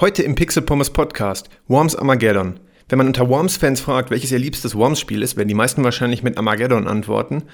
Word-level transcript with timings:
Heute 0.00 0.24
im 0.24 0.34
Pixel 0.34 0.62
Pommes 0.62 0.90
Podcast 0.90 1.48
Worms 1.68 1.94
Armageddon. 1.94 2.58
Wenn 2.88 2.98
man 2.98 3.06
unter 3.06 3.28
Worms-Fans 3.28 3.80
fragt, 3.80 4.10
welches 4.10 4.32
ihr 4.32 4.40
liebstes 4.40 4.74
Worms-Spiel 4.74 5.22
ist, 5.22 5.36
werden 5.36 5.46
die 5.46 5.54
meisten 5.54 5.84
wahrscheinlich 5.84 6.24
mit 6.24 6.36
Armageddon 6.36 6.88
antworten. 6.88 7.44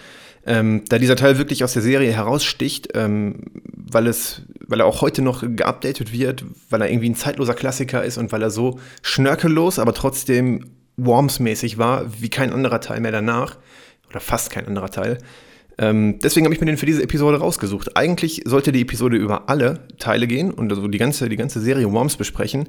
Ähm, 0.46 0.82
da 0.88 0.96
dieser 0.96 1.16
Teil 1.16 1.36
wirklich 1.36 1.64
aus 1.64 1.74
der 1.74 1.82
Serie 1.82 2.10
heraussticht, 2.14 2.92
ähm, 2.94 3.42
weil, 3.62 4.06
es, 4.06 4.40
weil 4.66 4.80
er 4.80 4.86
auch 4.86 5.02
heute 5.02 5.20
noch 5.20 5.42
geupdatet 5.42 6.14
wird, 6.14 6.46
weil 6.70 6.80
er 6.80 6.90
irgendwie 6.90 7.10
ein 7.10 7.14
zeitloser 7.14 7.52
Klassiker 7.52 8.02
ist 8.02 8.16
und 8.16 8.32
weil 8.32 8.40
er 8.40 8.50
so 8.50 8.80
schnörkellos, 9.02 9.78
aber 9.78 9.92
trotzdem 9.92 10.64
Worms-mäßig 10.96 11.76
war, 11.76 12.06
wie 12.22 12.30
kein 12.30 12.54
anderer 12.54 12.80
Teil 12.80 13.02
mehr 13.02 13.12
danach. 13.12 13.58
Oder 14.08 14.20
fast 14.20 14.48
kein 14.50 14.66
anderer 14.66 14.90
Teil. 14.90 15.18
Ähm, 15.80 16.18
deswegen 16.22 16.44
habe 16.44 16.54
ich 16.54 16.60
mir 16.60 16.66
den 16.66 16.76
für 16.76 16.86
diese 16.86 17.02
Episode 17.02 17.38
rausgesucht. 17.38 17.96
Eigentlich 17.96 18.42
sollte 18.44 18.70
die 18.70 18.82
Episode 18.82 19.16
über 19.16 19.48
alle 19.48 19.88
Teile 19.98 20.26
gehen 20.26 20.50
und 20.50 20.70
also 20.70 20.86
die 20.86 20.98
ganze, 20.98 21.30
die 21.30 21.36
ganze 21.36 21.58
Serie 21.60 21.90
Worms 21.90 22.16
besprechen. 22.16 22.68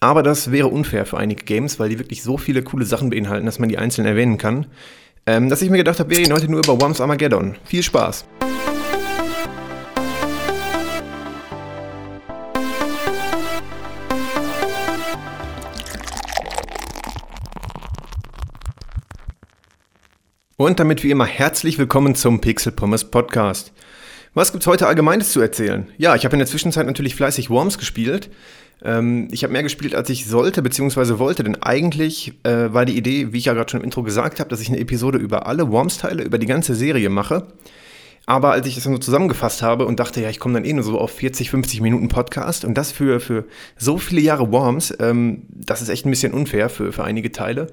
Aber 0.00 0.22
das 0.22 0.52
wäre 0.52 0.68
unfair 0.68 1.06
für 1.06 1.16
einige 1.16 1.44
Games, 1.44 1.80
weil 1.80 1.88
die 1.88 1.98
wirklich 1.98 2.22
so 2.22 2.36
viele 2.36 2.62
coole 2.62 2.84
Sachen 2.84 3.08
beinhalten, 3.08 3.46
dass 3.46 3.58
man 3.58 3.70
die 3.70 3.78
einzeln 3.78 4.06
erwähnen 4.06 4.36
kann. 4.36 4.66
Ähm, 5.26 5.48
dass 5.48 5.62
ich 5.62 5.70
mir 5.70 5.78
gedacht 5.78 6.00
habe, 6.00 6.10
wir 6.10 6.18
reden 6.18 6.34
heute 6.34 6.50
nur 6.50 6.60
über 6.60 6.78
Worms 6.78 7.00
Armageddon. 7.00 7.56
Viel 7.64 7.82
Spaß! 7.82 8.26
Und 20.64 20.80
damit 20.80 21.04
wie 21.04 21.10
immer 21.10 21.26
herzlich 21.26 21.76
willkommen 21.76 22.14
zum 22.14 22.40
Pixel 22.40 22.72
Pommes 22.72 23.04
Podcast. 23.04 23.70
Was 24.32 24.50
gibt's 24.50 24.66
heute 24.66 24.86
Allgemeines 24.86 25.30
zu 25.30 25.42
erzählen? 25.42 25.88
Ja, 25.98 26.14
ich 26.14 26.24
habe 26.24 26.36
in 26.36 26.38
der 26.38 26.48
Zwischenzeit 26.48 26.86
natürlich 26.86 27.14
fleißig 27.14 27.50
Worms 27.50 27.76
gespielt. 27.76 28.30
Ähm, 28.82 29.28
ich 29.30 29.44
habe 29.44 29.52
mehr 29.52 29.62
gespielt, 29.62 29.94
als 29.94 30.08
ich 30.08 30.24
sollte 30.24 30.62
bzw. 30.62 31.18
wollte, 31.18 31.44
denn 31.44 31.62
eigentlich 31.62 32.32
äh, 32.44 32.72
war 32.72 32.86
die 32.86 32.96
Idee, 32.96 33.34
wie 33.34 33.36
ich 33.36 33.44
ja 33.44 33.52
gerade 33.52 33.70
schon 33.70 33.80
im 33.80 33.84
Intro 33.84 34.02
gesagt 34.02 34.40
habe, 34.40 34.48
dass 34.48 34.62
ich 34.62 34.70
eine 34.70 34.78
Episode 34.78 35.18
über 35.18 35.46
alle 35.46 35.70
Worms-Teile, 35.70 36.22
über 36.22 36.38
die 36.38 36.46
ganze 36.46 36.74
Serie 36.74 37.10
mache. 37.10 37.46
Aber 38.24 38.52
als 38.52 38.66
ich 38.66 38.74
das 38.74 38.84
dann 38.84 38.94
so 38.94 38.98
zusammengefasst 38.98 39.60
habe 39.60 39.84
und 39.84 40.00
dachte, 40.00 40.22
ja, 40.22 40.30
ich 40.30 40.38
komme 40.38 40.54
dann 40.54 40.64
eh 40.64 40.72
nur 40.72 40.82
so 40.82 40.98
auf 40.98 41.10
40, 41.10 41.50
50 41.50 41.82
Minuten 41.82 42.08
Podcast 42.08 42.64
und 42.64 42.72
das 42.78 42.90
für, 42.90 43.20
für 43.20 43.44
so 43.76 43.98
viele 43.98 44.22
Jahre 44.22 44.50
Worms, 44.50 44.94
ähm, 44.98 45.42
das 45.50 45.82
ist 45.82 45.90
echt 45.90 46.06
ein 46.06 46.10
bisschen 46.10 46.32
unfair 46.32 46.70
für, 46.70 46.90
für 46.90 47.04
einige 47.04 47.32
Teile 47.32 47.66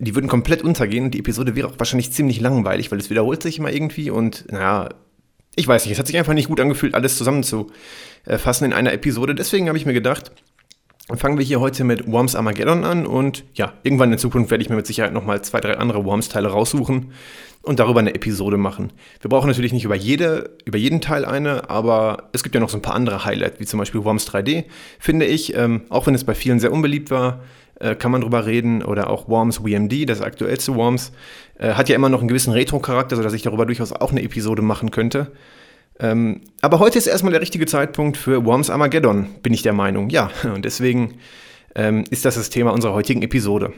die 0.00 0.14
würden 0.14 0.28
komplett 0.28 0.62
untergehen 0.62 1.04
und 1.04 1.14
die 1.14 1.18
Episode 1.18 1.54
wäre 1.54 1.68
auch 1.68 1.78
wahrscheinlich 1.78 2.10
ziemlich 2.10 2.40
langweilig, 2.40 2.90
weil 2.90 2.98
es 2.98 3.10
wiederholt 3.10 3.42
sich 3.42 3.58
immer 3.58 3.70
irgendwie 3.70 4.10
und 4.10 4.50
naja, 4.50 4.88
ich 5.56 5.68
weiß 5.68 5.84
nicht, 5.84 5.92
es 5.92 5.98
hat 5.98 6.06
sich 6.06 6.16
einfach 6.16 6.32
nicht 6.32 6.48
gut 6.48 6.60
angefühlt, 6.60 6.94
alles 6.94 7.16
zusammenzufassen 7.16 8.64
in 8.64 8.72
einer 8.72 8.92
Episode. 8.92 9.34
Deswegen 9.34 9.68
habe 9.68 9.76
ich 9.76 9.84
mir 9.84 9.92
gedacht, 9.92 10.32
fangen 11.16 11.38
wir 11.38 11.44
hier 11.44 11.60
heute 11.60 11.84
mit 11.84 12.10
Worms 12.10 12.34
Armageddon 12.34 12.84
an 12.84 13.06
und 13.06 13.44
ja, 13.54 13.74
irgendwann 13.82 14.12
in 14.12 14.18
Zukunft 14.18 14.50
werde 14.50 14.62
ich 14.62 14.70
mir 14.70 14.76
mit 14.76 14.86
Sicherheit 14.86 15.12
nochmal 15.12 15.42
zwei, 15.42 15.60
drei 15.60 15.76
andere 15.76 16.04
Worms-Teile 16.04 16.48
raussuchen 16.48 17.12
und 17.62 17.78
darüber 17.78 18.00
eine 18.00 18.14
Episode 18.14 18.56
machen. 18.56 18.92
Wir 19.20 19.28
brauchen 19.28 19.48
natürlich 19.48 19.72
nicht 19.72 19.84
über, 19.84 19.96
jede, 19.96 20.56
über 20.64 20.78
jeden 20.78 21.00
Teil 21.00 21.24
eine, 21.24 21.68
aber 21.68 22.30
es 22.32 22.42
gibt 22.42 22.54
ja 22.54 22.60
noch 22.60 22.70
so 22.70 22.78
ein 22.78 22.82
paar 22.82 22.94
andere 22.94 23.24
Highlights, 23.24 23.60
wie 23.60 23.66
zum 23.66 23.78
Beispiel 23.78 24.02
Worms 24.04 24.26
3D, 24.28 24.64
finde 24.98 25.26
ich, 25.26 25.54
ähm, 25.54 25.82
auch 25.90 26.06
wenn 26.06 26.14
es 26.14 26.24
bei 26.24 26.34
vielen 26.34 26.60
sehr 26.60 26.72
unbeliebt 26.72 27.10
war, 27.10 27.42
äh, 27.80 27.96
kann 27.96 28.12
man 28.12 28.20
drüber 28.20 28.46
reden. 28.46 28.82
Oder 28.82 29.10
auch 29.10 29.28
Worms 29.28 29.64
WMD, 29.64 30.08
das 30.08 30.20
aktuellste 30.20 30.74
Worms, 30.74 31.12
äh, 31.58 31.74
hat 31.74 31.88
ja 31.88 31.96
immer 31.96 32.08
noch 32.08 32.20
einen 32.20 32.28
gewissen 32.28 32.52
Retro-Charakter, 32.52 33.16
sodass 33.16 33.32
ich 33.32 33.42
darüber 33.42 33.66
durchaus 33.66 33.92
auch 33.92 34.12
eine 34.12 34.22
Episode 34.22 34.62
machen 34.62 34.90
könnte. 34.90 35.32
Ähm, 35.98 36.40
aber 36.62 36.78
heute 36.78 36.98
ist 36.98 37.06
erstmal 37.06 37.32
der 37.32 37.42
richtige 37.42 37.66
Zeitpunkt 37.66 38.16
für 38.16 38.44
Worms 38.44 38.70
Armageddon, 38.70 39.26
bin 39.42 39.52
ich 39.52 39.62
der 39.62 39.72
Meinung. 39.72 40.08
Ja, 40.08 40.30
und 40.54 40.64
deswegen 40.64 41.18
ähm, 41.74 42.04
ist 42.10 42.24
das 42.24 42.36
das 42.36 42.50
Thema 42.50 42.72
unserer 42.72 42.94
heutigen 42.94 43.22
Episode. 43.22 43.72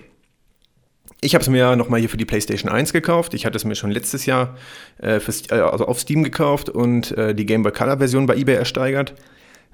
Ich 1.21 1.35
habe 1.35 1.43
es 1.43 1.49
mir 1.49 1.77
nochmal 1.77 2.01
hier 2.01 2.09
für 2.09 2.17
die 2.17 2.25
PlayStation 2.25 2.71
1 2.71 2.93
gekauft. 2.93 3.35
Ich 3.35 3.47
hatte 3.47 3.57
es 3.57 3.65
mir 3.65 3.77
schon 3.77 3.93
letztes 3.93 4.27
Jahr 4.27 4.57
äh, 4.99 5.21
fürs, 5.21 5.51
äh, 5.51 5.55
also 5.55 5.87
auf 5.87 6.01
Steam 6.01 6.25
gekauft 6.25 6.69
und 6.69 7.17
äh, 7.17 7.35
die 7.35 7.47
Game 7.47 7.63
Boy 7.63 7.71
Color 7.71 7.99
Version 7.99 8.27
bei 8.27 8.35
eBay 8.37 8.57
ersteigert. 8.57 9.15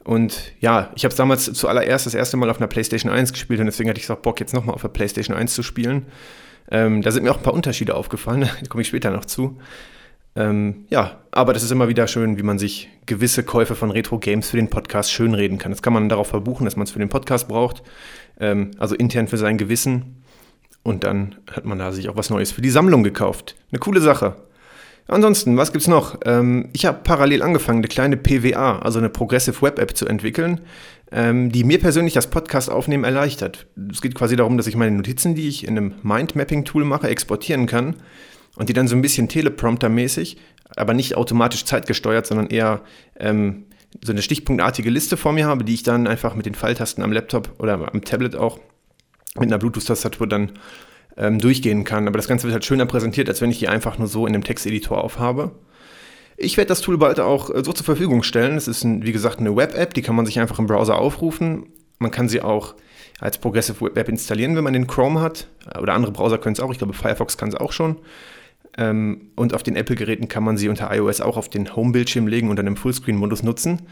Und 0.08 0.52
ja, 0.60 0.90
ich 0.96 1.04
habe 1.04 1.10
es 1.10 1.16
damals 1.16 1.52
zuallererst 1.52 2.06
das 2.06 2.14
erste 2.14 2.38
Mal 2.38 2.48
auf 2.48 2.56
einer 2.56 2.66
PlayStation 2.66 3.12
1 3.12 3.34
gespielt 3.34 3.60
und 3.60 3.66
deswegen 3.66 3.90
hatte 3.90 4.00
ich 4.00 4.10
auch 4.10 4.16
Bock, 4.16 4.40
jetzt 4.40 4.54
nochmal 4.54 4.74
auf 4.74 4.80
der 4.80 4.88
PlayStation 4.88 5.36
1 5.36 5.52
zu 5.52 5.62
spielen. 5.62 6.06
Ähm, 6.70 7.02
da 7.02 7.10
sind 7.10 7.24
mir 7.24 7.30
auch 7.30 7.36
ein 7.36 7.42
paar 7.42 7.52
Unterschiede 7.52 7.94
aufgefallen, 7.94 8.40
da 8.60 8.66
komme 8.70 8.80
ich 8.80 8.88
später 8.88 9.10
noch 9.10 9.26
zu. 9.26 9.58
Ähm, 10.34 10.86
ja, 10.88 11.18
aber 11.30 11.52
das 11.52 11.62
ist 11.62 11.72
immer 11.72 11.88
wieder 11.88 12.08
schön, 12.08 12.38
wie 12.38 12.42
man 12.42 12.58
sich 12.58 12.88
gewisse 13.04 13.42
Käufe 13.42 13.74
von 13.74 13.90
Retro-Games 13.90 14.48
für 14.48 14.56
den 14.56 14.70
Podcast 14.70 15.12
schönreden 15.12 15.58
kann. 15.58 15.72
Das 15.72 15.82
kann 15.82 15.92
man 15.92 16.08
darauf 16.08 16.28
verbuchen, 16.28 16.64
dass 16.64 16.76
man 16.76 16.84
es 16.84 16.90
für 16.90 17.00
den 17.00 17.10
Podcast 17.10 17.46
braucht, 17.46 17.82
ähm, 18.40 18.70
also 18.78 18.94
intern 18.94 19.28
für 19.28 19.36
sein 19.36 19.58
Gewissen. 19.58 20.22
Und 20.82 21.04
dann 21.04 21.34
hat 21.52 21.66
man 21.66 21.78
da 21.78 21.92
sich 21.92 22.08
auch 22.08 22.16
was 22.16 22.30
Neues 22.30 22.50
für 22.50 22.62
die 22.62 22.70
Sammlung 22.70 23.02
gekauft. 23.02 23.56
Eine 23.70 23.78
coole 23.78 24.00
Sache. 24.00 24.36
Ansonsten, 25.10 25.56
was 25.56 25.72
gibt's 25.72 25.88
noch? 25.88 26.18
Ähm, 26.26 26.68
ich 26.74 26.84
habe 26.84 27.00
parallel 27.02 27.42
angefangen, 27.42 27.78
eine 27.78 27.88
kleine 27.88 28.18
PWA, 28.18 28.78
also 28.80 28.98
eine 28.98 29.08
Progressive 29.08 29.60
Web 29.62 29.78
App 29.78 29.96
zu 29.96 30.06
entwickeln, 30.06 30.60
ähm, 31.10 31.50
die 31.50 31.64
mir 31.64 31.80
persönlich 31.80 32.12
das 32.12 32.28
Podcast 32.28 32.70
aufnehmen 32.70 33.04
erleichtert. 33.04 33.66
Es 33.90 34.02
geht 34.02 34.14
quasi 34.14 34.36
darum, 34.36 34.58
dass 34.58 34.66
ich 34.66 34.76
meine 34.76 34.94
Notizen, 34.94 35.34
die 35.34 35.48
ich 35.48 35.66
in 35.66 35.78
einem 35.78 35.94
Mindmapping-Tool 36.02 36.84
mache, 36.84 37.08
exportieren 37.08 37.66
kann 37.66 37.96
und 38.56 38.68
die 38.68 38.74
dann 38.74 38.86
so 38.86 38.96
ein 38.96 39.00
bisschen 39.00 39.28
Teleprompter-mäßig, 39.28 40.36
aber 40.76 40.92
nicht 40.92 41.16
automatisch 41.16 41.64
zeitgesteuert, 41.64 42.26
sondern 42.26 42.48
eher 42.48 42.82
ähm, 43.18 43.64
so 44.04 44.12
eine 44.12 44.20
stichpunktartige 44.20 44.90
Liste 44.90 45.16
vor 45.16 45.32
mir 45.32 45.46
habe, 45.46 45.64
die 45.64 45.72
ich 45.72 45.84
dann 45.84 46.06
einfach 46.06 46.34
mit 46.34 46.44
den 46.44 46.54
Pfeiltasten 46.54 47.02
am 47.02 47.12
Laptop 47.12 47.54
oder 47.58 47.90
am 47.90 48.04
Tablet 48.04 48.36
auch 48.36 48.60
mit 49.38 49.48
einer 49.48 49.58
Bluetooth-Tastatur 49.58 50.26
dann 50.26 50.52
ähm, 51.18 51.38
durchgehen 51.38 51.84
kann. 51.84 52.06
Aber 52.06 52.16
das 52.16 52.28
Ganze 52.28 52.44
wird 52.44 52.54
halt 52.54 52.64
schöner 52.64 52.86
präsentiert, 52.86 53.28
als 53.28 53.40
wenn 53.40 53.50
ich 53.50 53.58
die 53.58 53.68
einfach 53.68 53.98
nur 53.98 54.08
so 54.08 54.26
in 54.26 54.32
dem 54.32 54.44
Texteditor 54.44 55.02
aufhabe. 55.02 55.50
Ich 56.36 56.56
werde 56.56 56.68
das 56.68 56.80
Tool 56.80 56.96
bald 56.96 57.18
auch 57.18 57.50
äh, 57.50 57.64
so 57.64 57.72
zur 57.72 57.84
Verfügung 57.84 58.22
stellen. 58.22 58.56
Es 58.56 58.68
ist, 58.68 58.84
ein, 58.84 59.04
wie 59.04 59.12
gesagt, 59.12 59.40
eine 59.40 59.54
Web-App, 59.54 59.92
die 59.94 60.02
kann 60.02 60.14
man 60.14 60.24
sich 60.24 60.38
einfach 60.38 60.58
im 60.58 60.66
Browser 60.66 60.96
aufrufen. 60.96 61.66
Man 61.98 62.12
kann 62.12 62.28
sie 62.28 62.40
auch 62.40 62.76
als 63.18 63.38
Progressive 63.38 63.80
Web 63.80 63.98
App 63.98 64.08
installieren, 64.08 64.54
wenn 64.54 64.62
man 64.64 64.72
den 64.72 64.86
Chrome 64.86 65.20
hat. 65.20 65.48
Oder 65.80 65.94
andere 65.94 66.12
Browser 66.12 66.38
können 66.38 66.52
es 66.52 66.60
auch. 66.60 66.70
Ich 66.70 66.78
glaube, 66.78 66.94
Firefox 66.94 67.36
kann 67.36 67.48
es 67.48 67.56
auch 67.56 67.72
schon. 67.72 67.96
Ähm, 68.76 69.32
und 69.34 69.54
auf 69.54 69.64
den 69.64 69.74
Apple-Geräten 69.74 70.28
kann 70.28 70.44
man 70.44 70.56
sie 70.56 70.68
unter 70.68 70.94
iOS 70.94 71.20
auch 71.20 71.36
auf 71.36 71.48
den 71.48 71.74
Home-Bildschirm 71.74 72.28
legen 72.28 72.48
und 72.48 72.56
dann 72.56 72.68
im 72.68 72.76
Fullscreen-Modus 72.76 73.42
nutzen. 73.42 73.82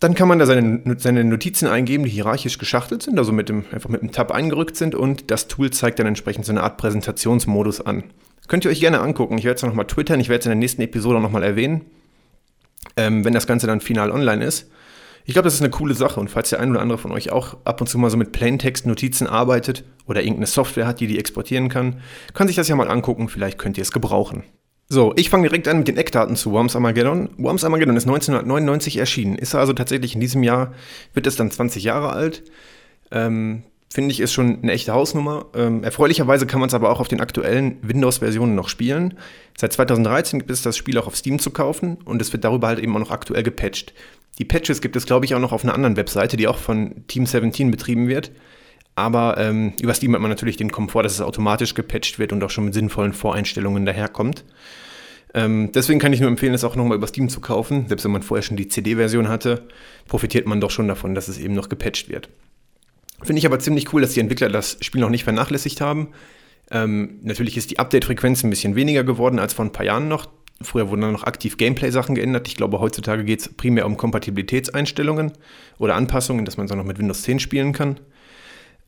Dann 0.00 0.14
kann 0.14 0.28
man 0.28 0.38
da 0.38 0.46
seine, 0.46 0.96
seine 0.98 1.24
Notizen 1.24 1.66
eingeben, 1.66 2.04
die 2.04 2.10
hierarchisch 2.10 2.58
geschachtelt 2.58 3.02
sind, 3.02 3.18
also 3.18 3.32
mit 3.32 3.48
dem, 3.48 3.64
einfach 3.72 3.88
mit 3.88 4.02
dem 4.02 4.12
Tab 4.12 4.32
eingerückt 4.32 4.76
sind 4.76 4.94
und 4.94 5.30
das 5.30 5.48
Tool 5.48 5.70
zeigt 5.70 5.98
dann 5.98 6.06
entsprechend 6.06 6.44
so 6.44 6.52
eine 6.52 6.62
Art 6.62 6.76
Präsentationsmodus 6.76 7.80
an. 7.80 8.04
Könnt 8.48 8.64
ihr 8.64 8.70
euch 8.70 8.80
gerne 8.80 9.00
angucken. 9.00 9.38
Ich 9.38 9.44
werde 9.44 9.56
es 9.56 9.62
nochmal 9.62 9.86
twittern, 9.86 10.20
ich 10.20 10.28
werde 10.28 10.40
es 10.40 10.46
in 10.46 10.50
der 10.50 10.56
nächsten 10.56 10.82
Episode 10.82 11.20
nochmal 11.20 11.42
erwähnen, 11.42 11.86
ähm, 12.96 13.24
wenn 13.24 13.32
das 13.32 13.46
Ganze 13.46 13.66
dann 13.66 13.80
final 13.80 14.10
online 14.10 14.44
ist. 14.44 14.70
Ich 15.26 15.32
glaube, 15.32 15.46
das 15.46 15.54
ist 15.54 15.62
eine 15.62 15.70
coole 15.70 15.94
Sache 15.94 16.20
und 16.20 16.28
falls 16.28 16.50
der 16.50 16.60
ein 16.60 16.70
oder 16.70 16.82
andere 16.82 16.98
von 16.98 17.10
euch 17.10 17.32
auch 17.32 17.56
ab 17.64 17.80
und 17.80 17.86
zu 17.86 17.96
mal 17.96 18.10
so 18.10 18.18
mit 18.18 18.32
Plaintext-Notizen 18.32 19.26
arbeitet 19.26 19.84
oder 20.06 20.20
irgendeine 20.20 20.46
Software 20.46 20.86
hat, 20.86 21.00
die 21.00 21.06
die 21.06 21.18
exportieren 21.18 21.70
kann, 21.70 22.02
kann 22.34 22.46
sich 22.46 22.56
das 22.56 22.68
ja 22.68 22.76
mal 22.76 22.90
angucken, 22.90 23.30
vielleicht 23.30 23.58
könnt 23.58 23.78
ihr 23.78 23.82
es 23.82 23.92
gebrauchen. 23.92 24.44
So, 24.88 25.12
ich 25.16 25.30
fange 25.30 25.48
direkt 25.48 25.66
an 25.66 25.78
mit 25.78 25.88
den 25.88 25.96
Eckdaten 25.96 26.36
zu 26.36 26.52
Worms 26.52 26.76
Armageddon. 26.76 27.30
Worms 27.38 27.64
Armageddon 27.64 27.96
ist 27.96 28.06
1999 28.06 28.98
erschienen, 28.98 29.36
ist 29.36 29.54
also 29.54 29.72
tatsächlich 29.72 30.14
in 30.14 30.20
diesem 30.20 30.42
Jahr, 30.42 30.74
wird 31.14 31.26
es 31.26 31.36
dann 31.36 31.50
20 31.50 31.84
Jahre 31.84 32.10
alt. 32.10 32.42
Ähm, 33.10 33.62
Finde 33.94 34.10
ich, 34.10 34.18
ist 34.18 34.32
schon 34.32 34.58
eine 34.60 34.72
echte 34.72 34.92
Hausnummer. 34.92 35.46
Ähm, 35.54 35.84
erfreulicherweise 35.84 36.46
kann 36.46 36.58
man 36.58 36.66
es 36.66 36.74
aber 36.74 36.90
auch 36.90 36.98
auf 36.98 37.06
den 37.06 37.20
aktuellen 37.20 37.76
Windows-Versionen 37.82 38.56
noch 38.56 38.68
spielen. 38.68 39.14
Seit 39.56 39.72
2013 39.72 40.40
gibt 40.40 40.50
es 40.50 40.62
das 40.62 40.76
Spiel 40.76 40.98
auch 40.98 41.06
auf 41.06 41.14
Steam 41.14 41.38
zu 41.38 41.50
kaufen 41.50 41.98
und 42.04 42.20
es 42.20 42.32
wird 42.32 42.42
darüber 42.42 42.66
halt 42.66 42.80
eben 42.80 42.92
auch 42.96 43.00
noch 43.00 43.12
aktuell 43.12 43.44
gepatcht. 43.44 43.94
Die 44.40 44.44
Patches 44.44 44.80
gibt 44.80 44.96
es, 44.96 45.06
glaube 45.06 45.26
ich, 45.26 45.34
auch 45.36 45.38
noch 45.38 45.52
auf 45.52 45.62
einer 45.62 45.74
anderen 45.74 45.96
Webseite, 45.96 46.36
die 46.36 46.48
auch 46.48 46.58
von 46.58 47.06
Team 47.06 47.24
17 47.24 47.70
betrieben 47.70 48.08
wird. 48.08 48.32
Aber 48.96 49.38
ähm, 49.38 49.72
über 49.80 49.94
Steam 49.94 50.14
hat 50.14 50.20
man 50.20 50.30
natürlich 50.30 50.56
den 50.56 50.70
Komfort, 50.70 51.02
dass 51.02 51.14
es 51.14 51.20
automatisch 51.20 51.74
gepatcht 51.74 52.18
wird 52.18 52.32
und 52.32 52.42
auch 52.44 52.50
schon 52.50 52.66
mit 52.66 52.74
sinnvollen 52.74 53.12
Voreinstellungen 53.12 53.84
daherkommt. 53.84 54.44
Ähm, 55.34 55.72
deswegen 55.74 55.98
kann 55.98 56.12
ich 56.12 56.20
nur 56.20 56.30
empfehlen, 56.30 56.54
es 56.54 56.62
auch 56.62 56.76
nochmal 56.76 56.96
über 56.96 57.08
Steam 57.08 57.28
zu 57.28 57.40
kaufen. 57.40 57.88
Selbst 57.88 58.04
wenn 58.04 58.12
man 58.12 58.22
vorher 58.22 58.42
schon 58.42 58.56
die 58.56 58.68
CD-Version 58.68 59.28
hatte, 59.28 59.66
profitiert 60.06 60.46
man 60.46 60.60
doch 60.60 60.70
schon 60.70 60.86
davon, 60.86 61.16
dass 61.16 61.26
es 61.26 61.38
eben 61.38 61.54
noch 61.54 61.68
gepatcht 61.68 62.08
wird. 62.08 62.28
Finde 63.22 63.40
ich 63.40 63.46
aber 63.46 63.58
ziemlich 63.58 63.92
cool, 63.92 64.00
dass 64.00 64.12
die 64.12 64.20
Entwickler 64.20 64.48
das 64.48 64.76
Spiel 64.80 65.00
noch 65.00 65.10
nicht 65.10 65.24
vernachlässigt 65.24 65.80
haben. 65.80 66.08
Ähm, 66.70 67.18
natürlich 67.22 67.56
ist 67.56 67.70
die 67.70 67.80
Update-Frequenz 67.80 68.44
ein 68.44 68.50
bisschen 68.50 68.76
weniger 68.76 69.02
geworden 69.02 69.40
als 69.40 69.54
vor 69.54 69.64
ein 69.64 69.72
paar 69.72 69.84
Jahren 69.84 70.06
noch. 70.06 70.28
Früher 70.62 70.88
wurden 70.88 71.00
dann 71.00 71.12
noch 71.12 71.24
aktiv 71.24 71.56
Gameplay-Sachen 71.56 72.14
geändert. 72.14 72.46
Ich 72.46 72.54
glaube, 72.54 72.78
heutzutage 72.78 73.24
geht 73.24 73.40
es 73.40 73.48
primär 73.48 73.86
um 73.86 73.96
Kompatibilitätseinstellungen 73.96 75.32
oder 75.78 75.96
Anpassungen, 75.96 76.44
dass 76.44 76.56
man 76.56 76.66
es 76.66 76.72
auch 76.72 76.76
noch 76.76 76.84
mit 76.84 76.98
Windows 76.98 77.22
10 77.22 77.40
spielen 77.40 77.72
kann. 77.72 77.98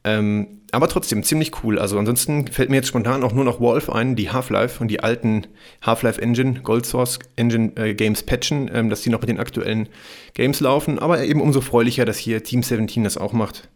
Ähm, 0.07 0.61
aber 0.71 0.89
trotzdem 0.89 1.25
ziemlich 1.25 1.65
cool. 1.65 1.81
Also 1.81 1.99
ansonsten 1.99 2.47
fällt 2.47 2.71
mir 2.71 2.77
jetzt 2.77 2.89
spontan 2.89 3.25
auch 3.25 3.33
nur 3.33 3.45
noch 3.45 3.59
Wolf 3.59 3.91
ein, 3.91 4.15
die 4.15 4.31
Half-Life 4.31 4.81
und 4.81 4.89
die 4.89 5.01
alten 5.01 5.49
Half-Life 5.83 6.23
Engine, 6.23 6.61
Gold 6.61 6.87
Source 6.87 7.19
Engine 7.35 7.73
äh, 7.77 7.93
Games 7.93 8.23
patchen, 8.23 8.71
ähm, 8.73 8.89
dass 8.89 9.03
die 9.03 9.11
noch 9.11 9.21
mit 9.21 9.29
den 9.29 9.41
aktuellen 9.41 9.89
Games 10.35 10.61
laufen. 10.61 11.01
Aber 11.01 11.25
eben 11.25 11.41
umso 11.41 11.61
freulicher, 11.61 12.05
dass 12.05 12.19
hier 12.19 12.45
Team 12.45 12.63
17 12.63 13.03
das 13.03 13.19
auch 13.19 13.33
macht 13.33 13.69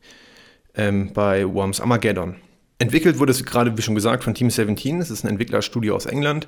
ähm, 0.77 1.13
bei 1.13 1.53
Worms 1.53 1.81
Armageddon. 1.81 2.37
Entwickelt 2.79 3.19
wurde 3.19 3.33
es 3.33 3.45
gerade, 3.45 3.77
wie 3.77 3.83
schon 3.83 3.97
gesagt, 3.97 4.23
von 4.23 4.35
Team 4.35 4.51
17. 4.51 5.01
Es 5.01 5.11
ist 5.11 5.25
ein 5.25 5.31
Entwicklerstudio 5.31 5.97
aus 5.97 6.07
England, 6.07 6.47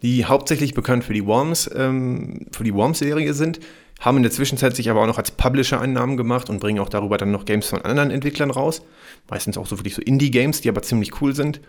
die 0.00 0.24
hauptsächlich 0.24 0.72
bekannt 0.72 1.04
für 1.04 1.12
die 1.12 1.26
Worms, 1.26 1.70
ähm, 1.74 2.46
für 2.52 2.64
die 2.64 2.72
Worms-Serie 2.74 3.34
sind, 3.34 3.60
haben 4.00 4.16
in 4.16 4.22
der 4.22 4.32
Zwischenzeit 4.32 4.74
sich 4.74 4.90
aber 4.90 5.02
auch 5.02 5.06
noch 5.06 5.18
als 5.18 5.30
Publisher 5.30 5.80
einen 5.80 5.92
Namen 5.92 6.16
gemacht 6.16 6.48
und 6.48 6.58
bringen 6.58 6.80
auch 6.80 6.88
darüber 6.88 7.18
dann 7.18 7.30
noch 7.30 7.44
Games 7.44 7.68
von 7.68 7.82
anderen 7.82 8.10
Entwicklern 8.10 8.50
raus. 8.50 8.82
Meistens 9.28 9.58
auch 9.58 9.66
so 9.66 9.78
wirklich 9.78 9.94
so 9.94 10.02
Indie-Games, 10.02 10.60
die 10.60 10.68
aber 10.68 10.82
ziemlich 10.82 11.20
cool 11.20 11.34
sind. 11.34 11.60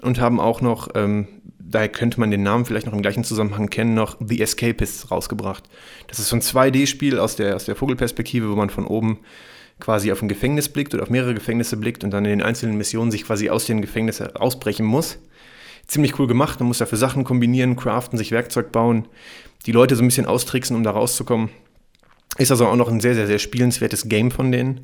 Und 0.00 0.20
haben 0.20 0.40
auch 0.40 0.60
noch, 0.60 0.88
ähm, 0.94 1.28
daher 1.58 1.88
könnte 1.88 2.18
man 2.18 2.30
den 2.30 2.42
Namen 2.42 2.64
vielleicht 2.64 2.86
noch 2.86 2.92
im 2.92 3.02
gleichen 3.02 3.24
Zusammenhang 3.24 3.70
kennen, 3.70 3.94
noch 3.94 4.16
The 4.20 4.40
Escapists 4.40 5.10
rausgebracht. 5.10 5.68
Das 6.08 6.18
ist 6.18 6.28
so 6.28 6.36
ein 6.36 6.42
2D-Spiel 6.42 7.18
aus 7.18 7.36
der, 7.36 7.54
aus 7.54 7.66
der 7.66 7.76
Vogelperspektive, 7.76 8.50
wo 8.50 8.56
man 8.56 8.70
von 8.70 8.86
oben 8.86 9.20
quasi 9.78 10.12
auf 10.12 10.22
ein 10.22 10.28
Gefängnis 10.28 10.68
blickt 10.68 10.94
oder 10.94 11.02
auf 11.02 11.10
mehrere 11.10 11.34
Gefängnisse 11.34 11.76
blickt 11.76 12.04
und 12.04 12.10
dann 12.10 12.24
in 12.24 12.30
den 12.30 12.42
einzelnen 12.42 12.76
Missionen 12.76 13.10
sich 13.10 13.24
quasi 13.24 13.50
aus 13.50 13.66
den 13.66 13.80
Gefängnissen 13.80 14.34
ausbrechen 14.36 14.86
muss. 14.86 15.18
Ziemlich 15.86 16.18
cool 16.18 16.26
gemacht, 16.26 16.60
man 16.60 16.68
muss 16.68 16.78
dafür 16.78 16.98
Sachen 16.98 17.24
kombinieren, 17.24 17.76
craften, 17.76 18.16
sich 18.16 18.30
Werkzeug 18.30 18.70
bauen, 18.70 19.08
die 19.66 19.72
Leute 19.72 19.96
so 19.96 20.02
ein 20.02 20.06
bisschen 20.06 20.26
austricksen, 20.26 20.76
um 20.76 20.84
da 20.84 20.92
rauszukommen. 20.92 21.50
Ist 22.42 22.50
also 22.50 22.66
auch 22.66 22.74
noch 22.74 22.88
ein 22.88 22.98
sehr, 22.98 23.14
sehr, 23.14 23.28
sehr 23.28 23.38
spielenswertes 23.38 24.08
Game 24.08 24.32
von 24.32 24.50
denen. 24.50 24.80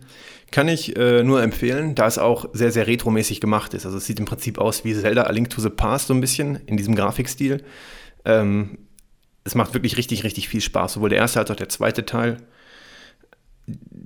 Kann 0.53 0.69
ich 0.69 0.97
äh, 0.97 1.25
nur 1.25 1.43
empfehlen, 1.43 1.97
da 1.97 2.07
es 2.07 2.17
auch 2.17 2.47
sehr, 2.53 2.71
sehr 2.71 2.87
retromäßig 2.87 3.41
gemacht 3.41 3.75
ist. 3.75 3.85
Also 3.85 3.99
es 3.99 4.07
sieht 4.07 4.21
im 4.21 4.27
Prinzip 4.27 4.59
aus 4.59 4.85
wie 4.85 4.95
Zelda 4.95 5.25
A 5.25 5.33
Link 5.33 5.51
to 5.51 5.61
the 5.61 5.69
Past 5.69 6.07
so 6.07 6.15
ein 6.15 6.21
bisschen 6.21 6.61
in 6.67 6.77
diesem 6.77 6.95
Grafikstil. 6.95 7.65
Ähm, 8.25 8.79
es 9.43 9.57
macht 9.57 9.75
wirklich 9.75 9.97
richtig, 9.97 10.23
richtig 10.23 10.49
viel 10.49 10.61
Spaß, 10.61 10.93
sowohl 10.93 11.09
der 11.09 11.19
erste 11.19 11.41
als 11.41 11.51
auch 11.51 11.57
der 11.57 11.69
zweite 11.69 12.07
Teil. 12.07 12.37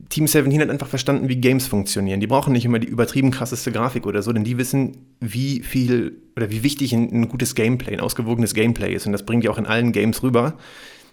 Team 0.08 0.26
17 0.26 0.58
hat 0.62 0.70
einfach 0.70 0.88
verstanden, 0.88 1.28
wie 1.28 1.36
Games 1.36 1.66
funktionieren. 1.66 2.20
Die 2.20 2.26
brauchen 2.26 2.54
nicht 2.54 2.64
immer 2.64 2.78
die 2.78 2.88
übertrieben 2.88 3.30
krasseste 3.30 3.70
Grafik 3.70 4.06
oder 4.06 4.22
so, 4.22 4.32
denn 4.32 4.44
die 4.44 4.56
wissen, 4.56 4.96
wie 5.20 5.60
viel 5.60 6.22
oder 6.36 6.50
wie 6.50 6.62
wichtig 6.62 6.94
ein, 6.94 7.10
ein 7.12 7.28
gutes 7.28 7.54
Gameplay, 7.54 7.92
ein 7.92 8.00
ausgewogenes 8.00 8.54
Gameplay 8.54 8.94
ist. 8.94 9.04
Und 9.04 9.12
das 9.12 9.26
bringen 9.26 9.42
die 9.42 9.50
auch 9.50 9.58
in 9.58 9.66
allen 9.66 9.92
Games 9.92 10.22
rüber. 10.22 10.56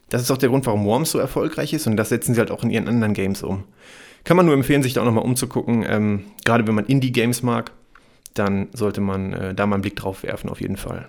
Das 0.10 0.22
ist 0.22 0.32
auch 0.32 0.38
der 0.38 0.50
Grund, 0.50 0.66
warum 0.66 0.86
Worms 0.86 1.12
so 1.12 1.20
erfolgreich 1.20 1.74
ist 1.74 1.88
und 1.88 1.98
das 1.98 2.10
setzen 2.10 2.34
sie 2.34 2.40
halt 2.40 2.52
auch 2.52 2.64
in 2.64 2.72
ihren 2.72 2.88
anderen 2.88 3.14
Games 3.14 3.44
um. 3.44 3.64
Kann 4.24 4.38
man 4.38 4.46
nur 4.46 4.56
empfehlen, 4.56 4.84
sich 4.84 4.94
da 4.94 5.02
auch 5.02 5.06
nochmal 5.06 5.24
umzugucken. 5.24 5.86
Ähm, 5.88 6.24
gerade 6.46 6.68
wenn 6.68 6.76
man 6.76 6.86
Indie-Games 6.86 7.42
mag, 7.44 7.72
dann 8.34 8.68
sollte 8.74 9.02
man 9.02 9.34
äh, 9.34 9.56
da 9.56 9.66
mal 9.66 9.76
einen 9.76 9.82
Blick 9.82 9.96
drauf 9.96 10.24
werfen, 10.24 10.50
auf 10.50 10.62
jeden 10.62 10.78
Fall. 10.78 11.08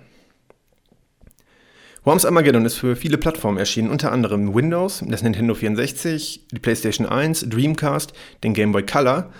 Worms 2.03 2.25
Armageddon 2.25 2.65
ist 2.65 2.77
für 2.77 2.95
viele 2.95 3.19
Plattformen 3.19 3.59
erschienen, 3.59 3.91
unter 3.91 4.11
anderem 4.11 4.55
Windows, 4.55 5.03
das 5.07 5.21
Nintendo 5.21 5.53
64, 5.53 6.47
die 6.51 6.59
PlayStation 6.59 7.05
1, 7.05 7.47
Dreamcast, 7.47 8.13
den 8.43 8.55
Game 8.55 8.71
Boy 8.71 8.83
Color. 8.83 9.31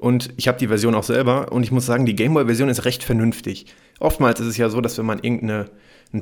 Und 0.00 0.32
ich 0.38 0.48
habe 0.48 0.58
die 0.58 0.68
Version 0.68 0.94
auch 0.94 1.02
selber 1.02 1.52
und 1.52 1.62
ich 1.62 1.72
muss 1.72 1.84
sagen, 1.84 2.06
die 2.06 2.16
Game 2.16 2.32
Boy-Version 2.32 2.70
ist 2.70 2.86
recht 2.86 3.04
vernünftig. 3.04 3.66
Oftmals 3.98 4.40
ist 4.40 4.46
es 4.46 4.56
ja 4.56 4.70
so, 4.70 4.80
dass 4.80 4.96
wenn 4.96 5.04
man 5.04 5.18
irgendeinen 5.18 5.68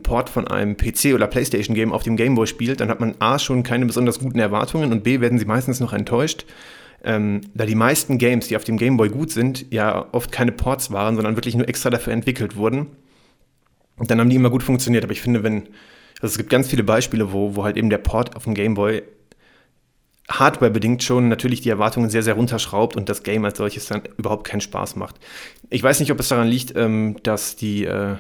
Port 0.02 0.28
von 0.28 0.48
einem 0.48 0.74
PC- 0.74 1.14
oder 1.14 1.28
PlayStation-Game 1.28 1.92
auf 1.92 2.02
dem 2.02 2.16
Game 2.16 2.34
Boy 2.34 2.48
spielt, 2.48 2.80
dann 2.80 2.88
hat 2.88 2.98
man 2.98 3.14
A 3.20 3.38
schon 3.38 3.62
keine 3.62 3.86
besonders 3.86 4.18
guten 4.18 4.40
Erwartungen 4.40 4.90
und 4.90 5.04
B 5.04 5.20
werden 5.20 5.38
sie 5.38 5.44
meistens 5.44 5.78
noch 5.78 5.92
enttäuscht. 5.92 6.44
Ähm, 7.04 7.42
da 7.54 7.66
die 7.66 7.76
meisten 7.76 8.18
Games, 8.18 8.48
die 8.48 8.56
auf 8.56 8.64
dem 8.64 8.78
Game 8.78 8.96
Boy 8.96 9.10
gut 9.10 9.30
sind, 9.30 9.66
ja 9.70 10.06
oft 10.10 10.32
keine 10.32 10.50
Ports 10.50 10.90
waren, 10.90 11.14
sondern 11.14 11.36
wirklich 11.36 11.54
nur 11.54 11.68
extra 11.68 11.88
dafür 11.88 12.12
entwickelt 12.12 12.56
wurden. 12.56 12.88
Und 13.96 14.10
dann 14.10 14.18
haben 14.18 14.28
die 14.28 14.36
immer 14.36 14.50
gut 14.50 14.64
funktioniert. 14.64 15.04
Aber 15.04 15.12
ich 15.12 15.20
finde, 15.20 15.44
wenn, 15.44 15.68
also 16.20 16.32
es 16.32 16.36
gibt 16.36 16.50
ganz 16.50 16.66
viele 16.66 16.82
Beispiele, 16.82 17.32
wo, 17.32 17.54
wo 17.54 17.62
halt 17.62 17.76
eben 17.76 17.90
der 17.90 17.98
Port 17.98 18.34
auf 18.34 18.42
dem 18.42 18.54
Game 18.54 18.74
Boy 18.74 19.04
hardwarebedingt 20.28 21.02
schon 21.02 21.28
natürlich 21.28 21.62
die 21.62 21.70
Erwartungen 21.70 22.10
sehr, 22.10 22.22
sehr 22.22 22.34
runterschraubt 22.34 22.96
und 22.96 23.08
das 23.08 23.22
Game 23.22 23.44
als 23.44 23.58
solches 23.58 23.86
dann 23.86 24.02
überhaupt 24.18 24.46
keinen 24.46 24.60
Spaß 24.60 24.96
macht. 24.96 25.16
Ich 25.70 25.82
weiß 25.82 26.00
nicht, 26.00 26.12
ob 26.12 26.20
es 26.20 26.28
daran 26.28 26.48
liegt, 26.48 26.76
ähm, 26.76 27.16
dass 27.22 27.56
die, 27.56 27.84
äh, 27.84 28.16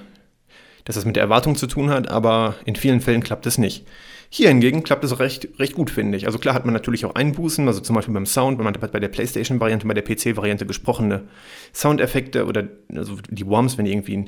dass 0.84 0.96
das 0.96 1.04
mit 1.04 1.16
der 1.16 1.22
Erwartung 1.22 1.54
zu 1.54 1.66
tun 1.66 1.90
hat, 1.90 2.10
aber 2.10 2.54
in 2.64 2.76
vielen 2.76 3.00
Fällen 3.00 3.22
klappt 3.22 3.46
es 3.46 3.58
nicht. 3.58 3.86
Hier 4.30 4.48
hingegen 4.48 4.82
klappt 4.82 5.04
es 5.04 5.18
recht, 5.18 5.48
recht 5.58 5.74
gut, 5.74 5.90
finde 5.90 6.18
ich. 6.18 6.26
Also 6.26 6.38
klar 6.38 6.54
hat 6.54 6.66
man 6.66 6.74
natürlich 6.74 7.06
auch 7.06 7.14
Einbußen, 7.14 7.66
also 7.66 7.80
zum 7.80 7.96
Beispiel 7.96 8.12
beim 8.12 8.26
Sound, 8.26 8.58
man 8.58 8.74
hat 8.74 8.92
bei 8.92 9.00
der 9.00 9.08
PlayStation-Variante, 9.08 9.86
bei 9.86 9.94
der 9.94 10.02
PC-Variante 10.02 10.66
gesprochene 10.66 11.22
Soundeffekte 11.72 12.44
oder 12.44 12.68
also 12.94 13.16
die 13.30 13.46
Worms, 13.46 13.78
wenn 13.78 13.86
die 13.86 13.92
irgendwie 13.92 14.26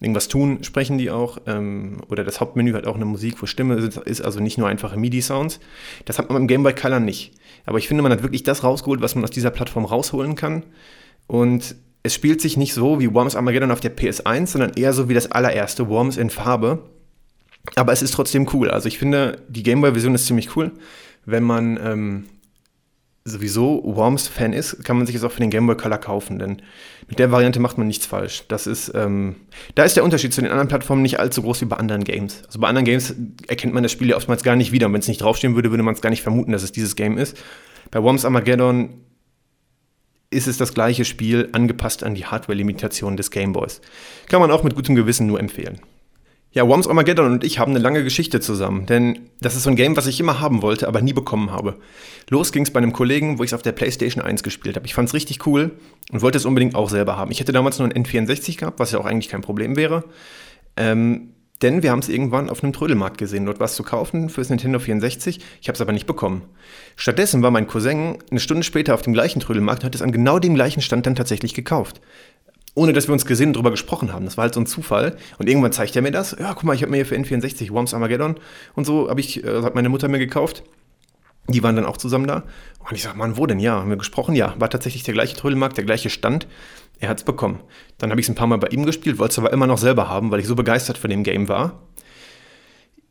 irgendwas 0.00 0.28
tun, 0.28 0.64
sprechen 0.64 0.96
die 0.96 1.10
auch. 1.10 1.36
Ähm, 1.46 2.00
oder 2.08 2.24
das 2.24 2.40
Hauptmenü 2.40 2.72
hat 2.72 2.86
auch 2.86 2.96
eine 2.96 3.04
Musik, 3.04 3.42
wo 3.42 3.46
Stimme 3.46 3.74
ist, 3.74 3.98
ist 3.98 4.22
also 4.22 4.40
nicht 4.40 4.56
nur 4.56 4.68
einfache 4.68 4.96
MIDI-Sounds. 4.96 5.60
Das 6.06 6.18
hat 6.18 6.30
man 6.30 6.38
beim 6.38 6.48
Game 6.48 6.62
Boy 6.62 6.74
Color 6.74 7.00
nicht. 7.00 7.34
Aber 7.66 7.76
ich 7.76 7.88
finde, 7.88 8.02
man 8.02 8.12
hat 8.12 8.22
wirklich 8.22 8.44
das 8.44 8.64
rausgeholt, 8.64 9.02
was 9.02 9.14
man 9.14 9.24
aus 9.24 9.30
dieser 9.30 9.50
Plattform 9.50 9.84
rausholen 9.84 10.34
kann. 10.34 10.64
Und 11.26 11.76
es 12.02 12.14
spielt 12.14 12.40
sich 12.40 12.56
nicht 12.56 12.72
so 12.72 13.00
wie 13.00 13.12
Worms 13.12 13.36
Armageddon 13.36 13.70
auf 13.70 13.80
der 13.80 13.94
PS1, 13.94 14.46
sondern 14.46 14.72
eher 14.74 14.94
so 14.94 15.10
wie 15.10 15.14
das 15.14 15.30
allererste 15.30 15.88
Worms 15.88 16.16
in 16.16 16.30
Farbe. 16.30 16.90
Aber 17.76 17.92
es 17.92 18.02
ist 18.02 18.14
trotzdem 18.14 18.48
cool. 18.52 18.70
Also 18.70 18.88
ich 18.88 18.98
finde, 18.98 19.42
die 19.48 19.62
Gameboy-Version 19.62 20.14
ist 20.14 20.26
ziemlich 20.26 20.56
cool. 20.56 20.72
Wenn 21.24 21.44
man 21.44 21.78
ähm, 21.82 22.24
sowieso 23.24 23.82
Worms-Fan 23.84 24.52
ist, 24.52 24.84
kann 24.84 24.96
man 24.96 25.06
sich 25.06 25.14
es 25.14 25.22
auch 25.22 25.30
für 25.30 25.40
den 25.40 25.50
Gameboy 25.50 25.76
Color 25.76 25.98
kaufen, 25.98 26.38
denn 26.40 26.60
mit 27.08 27.18
der 27.18 27.30
Variante 27.30 27.60
macht 27.60 27.78
man 27.78 27.86
nichts 27.86 28.04
falsch. 28.04 28.44
Das 28.48 28.66
ist, 28.66 28.90
ähm, 28.94 29.36
da 29.76 29.84
ist 29.84 29.94
der 29.96 30.02
Unterschied 30.02 30.34
zu 30.34 30.40
den 30.40 30.50
anderen 30.50 30.68
Plattformen 30.68 31.02
nicht 31.02 31.20
allzu 31.20 31.42
groß 31.42 31.60
wie 31.60 31.66
bei 31.66 31.76
anderen 31.76 32.04
Games. 32.04 32.42
Also 32.46 32.58
bei 32.58 32.68
anderen 32.68 32.84
Games 32.84 33.14
erkennt 33.46 33.74
man 33.74 33.84
das 33.84 33.92
Spiel 33.92 34.08
ja 34.08 34.16
oftmals 34.16 34.42
gar 34.42 34.56
nicht 34.56 34.72
wieder. 34.72 34.86
Und 34.86 34.92
wenn 34.94 35.00
es 35.00 35.08
nicht 35.08 35.20
draufstehen 35.20 35.54
würde, 35.54 35.70
würde 35.70 35.84
man 35.84 35.94
es 35.94 36.00
gar 36.00 36.10
nicht 36.10 36.22
vermuten, 36.22 36.52
dass 36.52 36.64
es 36.64 36.72
dieses 36.72 36.96
Game 36.96 37.16
ist. 37.16 37.36
Bei 37.92 38.02
Worms 38.02 38.24
Armageddon 38.24 38.94
ist 40.30 40.48
es 40.48 40.56
das 40.56 40.74
gleiche 40.74 41.04
Spiel, 41.04 41.50
angepasst 41.52 42.02
an 42.02 42.14
die 42.14 42.24
Hardware-Limitationen 42.24 43.16
des 43.16 43.30
Gameboys. 43.30 43.82
Kann 44.28 44.40
man 44.40 44.50
auch 44.50 44.64
mit 44.64 44.74
gutem 44.74 44.94
Gewissen 44.94 45.26
nur 45.26 45.38
empfehlen. 45.38 45.80
Ja, 46.54 46.68
Worms 46.68 46.86
Armageddon 46.86 47.32
und 47.32 47.44
ich 47.44 47.58
haben 47.58 47.72
eine 47.72 47.78
lange 47.78 48.04
Geschichte 48.04 48.38
zusammen, 48.38 48.84
denn 48.84 49.30
das 49.40 49.56
ist 49.56 49.62
so 49.62 49.70
ein 49.70 49.76
Game, 49.76 49.96
was 49.96 50.06
ich 50.06 50.20
immer 50.20 50.38
haben 50.38 50.60
wollte, 50.60 50.86
aber 50.86 51.00
nie 51.00 51.14
bekommen 51.14 51.50
habe. 51.50 51.76
Los 52.28 52.52
ging 52.52 52.62
es 52.62 52.70
bei 52.70 52.78
einem 52.78 52.92
Kollegen, 52.92 53.38
wo 53.38 53.42
ich 53.42 53.50
es 53.50 53.54
auf 53.54 53.62
der 53.62 53.72
PlayStation 53.72 54.22
1 54.22 54.42
gespielt 54.42 54.76
habe. 54.76 54.84
Ich 54.84 54.92
fand 54.92 55.08
es 55.08 55.14
richtig 55.14 55.46
cool 55.46 55.70
und 56.10 56.20
wollte 56.20 56.36
es 56.36 56.44
unbedingt 56.44 56.74
auch 56.74 56.90
selber 56.90 57.16
haben. 57.16 57.30
Ich 57.30 57.40
hätte 57.40 57.52
damals 57.52 57.78
nur 57.78 57.88
ein 57.88 58.04
N64 58.04 58.58
gehabt, 58.58 58.78
was 58.80 58.92
ja 58.92 58.98
auch 58.98 59.06
eigentlich 59.06 59.30
kein 59.30 59.40
Problem 59.40 59.76
wäre. 59.76 60.04
Ähm, 60.76 61.30
denn 61.62 61.82
wir 61.82 61.90
haben 61.90 62.00
es 62.00 62.08
irgendwann 62.10 62.50
auf 62.50 62.62
einem 62.62 62.74
Trödelmarkt 62.74 63.16
gesehen, 63.16 63.46
dort 63.46 63.60
was 63.60 63.74
zu 63.74 63.82
kaufen 63.82 64.28
fürs 64.28 64.50
Nintendo 64.50 64.78
64. 64.78 65.38
Ich 65.60 65.68
habe 65.68 65.76
es 65.76 65.80
aber 65.80 65.92
nicht 65.92 66.06
bekommen. 66.06 66.42
Stattdessen 66.96 67.40
war 67.40 67.50
mein 67.50 67.66
Cousin 67.66 68.18
eine 68.30 68.40
Stunde 68.40 68.64
später 68.64 68.92
auf 68.92 69.02
dem 69.02 69.14
gleichen 69.14 69.40
Trödelmarkt 69.40 69.82
und 69.82 69.86
hat 69.86 69.94
es 69.94 70.02
an 70.02 70.12
genau 70.12 70.38
dem 70.38 70.54
gleichen 70.54 70.82
Stand 70.82 71.06
dann 71.06 71.14
tatsächlich 71.14 71.54
gekauft 71.54 72.00
ohne 72.74 72.92
dass 72.92 73.08
wir 73.08 73.12
uns 73.12 73.26
gesehen 73.26 73.48
und 73.48 73.56
drüber 73.56 73.70
gesprochen 73.70 74.12
haben. 74.12 74.24
Das 74.24 74.36
war 74.36 74.42
halt 74.42 74.54
so 74.54 74.60
ein 74.60 74.66
Zufall. 74.66 75.16
Und 75.38 75.48
irgendwann 75.48 75.72
zeigt 75.72 75.94
er 75.94 76.02
mir 76.02 76.10
das. 76.10 76.36
Ja, 76.38 76.54
guck 76.54 76.64
mal, 76.64 76.74
ich 76.74 76.82
habe 76.82 76.90
mir 76.90 76.96
hier 76.98 77.06
für 77.06 77.16
N64 77.16 77.70
Worms 77.70 77.94
Armageddon 77.94 78.36
und 78.74 78.84
so 78.84 79.08
habe 79.08 79.20
ich, 79.20 79.44
äh, 79.44 79.62
hat 79.62 79.74
meine 79.74 79.88
Mutter 79.88 80.08
mir 80.08 80.18
gekauft. 80.18 80.64
Die 81.48 81.62
waren 81.62 81.74
dann 81.74 81.84
auch 81.84 81.96
zusammen 81.96 82.26
da. 82.26 82.44
Und 82.88 82.92
ich 82.92 83.02
sag, 83.02 83.16
Mann, 83.16 83.36
wo 83.36 83.46
denn? 83.46 83.58
Ja, 83.58 83.80
haben 83.80 83.90
wir 83.90 83.96
gesprochen? 83.96 84.34
Ja, 84.34 84.54
war 84.58 84.70
tatsächlich 84.70 85.02
der 85.02 85.14
gleiche 85.14 85.36
Trödelmarkt, 85.36 85.76
der 85.76 85.84
gleiche 85.84 86.08
Stand. 86.08 86.46
Er 87.00 87.08
hat 87.08 87.18
es 87.18 87.24
bekommen. 87.24 87.60
Dann 87.98 88.10
habe 88.10 88.20
ich 88.20 88.26
es 88.26 88.30
ein 88.30 88.36
paar 88.36 88.46
Mal 88.46 88.58
bei 88.58 88.68
ihm 88.68 88.86
gespielt, 88.86 89.18
wollte 89.18 89.32
es 89.32 89.38
aber 89.38 89.52
immer 89.52 89.66
noch 89.66 89.78
selber 89.78 90.08
haben, 90.08 90.30
weil 90.30 90.38
ich 90.38 90.46
so 90.46 90.54
begeistert 90.54 90.98
von 90.98 91.10
dem 91.10 91.24
Game 91.24 91.48
war. 91.48 91.80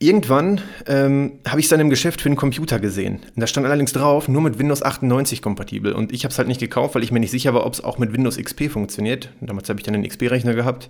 Irgendwann 0.01 0.61
ähm, 0.87 1.33
habe 1.47 1.59
ich 1.59 1.67
es 1.67 1.69
dann 1.69 1.79
im 1.79 1.91
Geschäft 1.91 2.21
für 2.21 2.29
den 2.29 2.35
Computer 2.35 2.79
gesehen. 2.79 3.19
Und 3.35 3.39
da 3.39 3.45
stand 3.45 3.67
allerdings 3.67 3.93
drauf, 3.93 4.27
nur 4.27 4.41
mit 4.41 4.57
Windows 4.57 4.81
98 4.81 5.43
kompatibel. 5.43 5.93
Und 5.93 6.11
ich 6.11 6.23
habe 6.23 6.31
es 6.31 6.39
halt 6.39 6.47
nicht 6.47 6.59
gekauft, 6.59 6.95
weil 6.95 7.03
ich 7.03 7.11
mir 7.11 7.19
nicht 7.19 7.29
sicher 7.29 7.53
war, 7.53 7.67
ob 7.67 7.73
es 7.73 7.83
auch 7.83 7.99
mit 7.99 8.11
Windows 8.11 8.37
XP 8.37 8.71
funktioniert. 8.71 9.29
Und 9.39 9.51
damals 9.51 9.69
habe 9.69 9.79
ich 9.79 9.83
dann 9.83 9.93
einen 9.93 10.07
XP-Rechner 10.07 10.55
gehabt. 10.55 10.89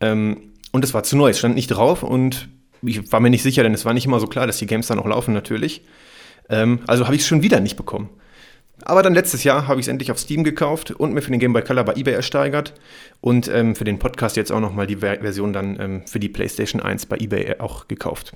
Ähm, 0.00 0.52
und 0.70 0.84
es 0.84 0.94
war 0.94 1.02
zu 1.02 1.16
neu, 1.16 1.30
es 1.30 1.40
stand 1.40 1.56
nicht 1.56 1.66
drauf 1.68 2.04
und 2.04 2.48
ich 2.82 3.10
war 3.10 3.18
mir 3.18 3.30
nicht 3.30 3.42
sicher, 3.42 3.64
denn 3.64 3.74
es 3.74 3.84
war 3.84 3.94
nicht 3.94 4.06
immer 4.06 4.20
so 4.20 4.28
klar, 4.28 4.46
dass 4.46 4.58
die 4.58 4.66
Games 4.66 4.86
dann 4.86 5.00
auch 5.00 5.06
laufen 5.06 5.34
natürlich. 5.34 5.84
Ähm, 6.48 6.78
also 6.86 7.06
habe 7.06 7.16
ich 7.16 7.22
es 7.22 7.26
schon 7.26 7.42
wieder 7.42 7.58
nicht 7.58 7.74
bekommen. 7.74 8.10
Aber 8.82 9.02
dann 9.02 9.14
letztes 9.14 9.42
Jahr 9.42 9.66
habe 9.66 9.80
ich 9.80 9.86
es 9.86 9.88
endlich 9.88 10.10
auf 10.10 10.18
Steam 10.18 10.44
gekauft 10.44 10.90
und 10.90 11.14
mir 11.14 11.22
für 11.22 11.30
den 11.30 11.40
Game 11.40 11.52
Boy 11.52 11.62
Color 11.62 11.84
bei 11.84 11.94
eBay 11.94 12.14
ersteigert 12.14 12.74
und 13.20 13.48
ähm, 13.48 13.74
für 13.74 13.84
den 13.84 13.98
Podcast 13.98 14.36
jetzt 14.36 14.52
auch 14.52 14.60
nochmal 14.60 14.86
die 14.86 14.96
Version 14.96 15.52
dann 15.52 15.80
ähm, 15.80 16.02
für 16.06 16.20
die 16.20 16.28
PlayStation 16.28 16.82
1 16.82 17.06
bei 17.06 17.16
eBay 17.16 17.58
auch 17.58 17.88
gekauft. 17.88 18.32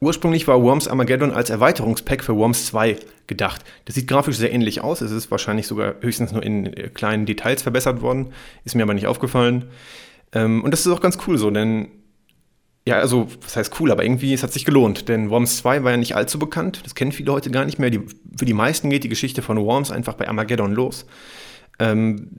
Ursprünglich 0.00 0.48
war 0.48 0.62
Worms 0.62 0.88
Armageddon 0.88 1.30
als 1.30 1.50
Erweiterungspack 1.50 2.24
für 2.24 2.34
Worms 2.34 2.66
2 2.66 2.96
gedacht. 3.26 3.64
Das 3.84 3.94
sieht 3.94 4.08
grafisch 4.08 4.36
sehr 4.36 4.52
ähnlich 4.52 4.80
aus. 4.82 5.02
Es 5.02 5.10
ist 5.10 5.30
wahrscheinlich 5.30 5.66
sogar 5.66 5.94
höchstens 6.00 6.32
nur 6.32 6.42
in 6.42 6.66
äh, 6.66 6.88
kleinen 6.88 7.26
Details 7.26 7.62
verbessert 7.62 8.00
worden. 8.00 8.32
Ist 8.64 8.74
mir 8.74 8.82
aber 8.82 8.94
nicht 8.94 9.06
aufgefallen. 9.06 9.66
Ähm, 10.32 10.64
und 10.64 10.70
das 10.72 10.80
ist 10.80 10.92
auch 10.92 11.02
ganz 11.02 11.18
cool 11.26 11.36
so, 11.36 11.50
denn 11.50 11.88
ja, 12.90 12.98
also, 12.98 13.28
was 13.40 13.54
heißt 13.54 13.78
cool, 13.78 13.92
aber 13.92 14.02
irgendwie, 14.02 14.34
es 14.34 14.42
hat 14.42 14.52
sich 14.52 14.64
gelohnt, 14.64 15.08
denn 15.08 15.30
Worms 15.30 15.58
2 15.58 15.84
war 15.84 15.92
ja 15.92 15.96
nicht 15.96 16.16
allzu 16.16 16.40
bekannt, 16.40 16.80
das 16.82 16.96
kennen 16.96 17.12
viele 17.12 17.30
heute 17.30 17.48
gar 17.52 17.64
nicht 17.64 17.78
mehr. 17.78 17.88
Die, 17.88 18.00
für 18.36 18.44
die 18.44 18.52
meisten 18.52 18.90
geht 18.90 19.04
die 19.04 19.08
Geschichte 19.08 19.42
von 19.42 19.58
Worms 19.58 19.92
einfach 19.92 20.14
bei 20.14 20.26
Armageddon 20.26 20.72
los. 20.72 21.06
Ähm, 21.78 22.30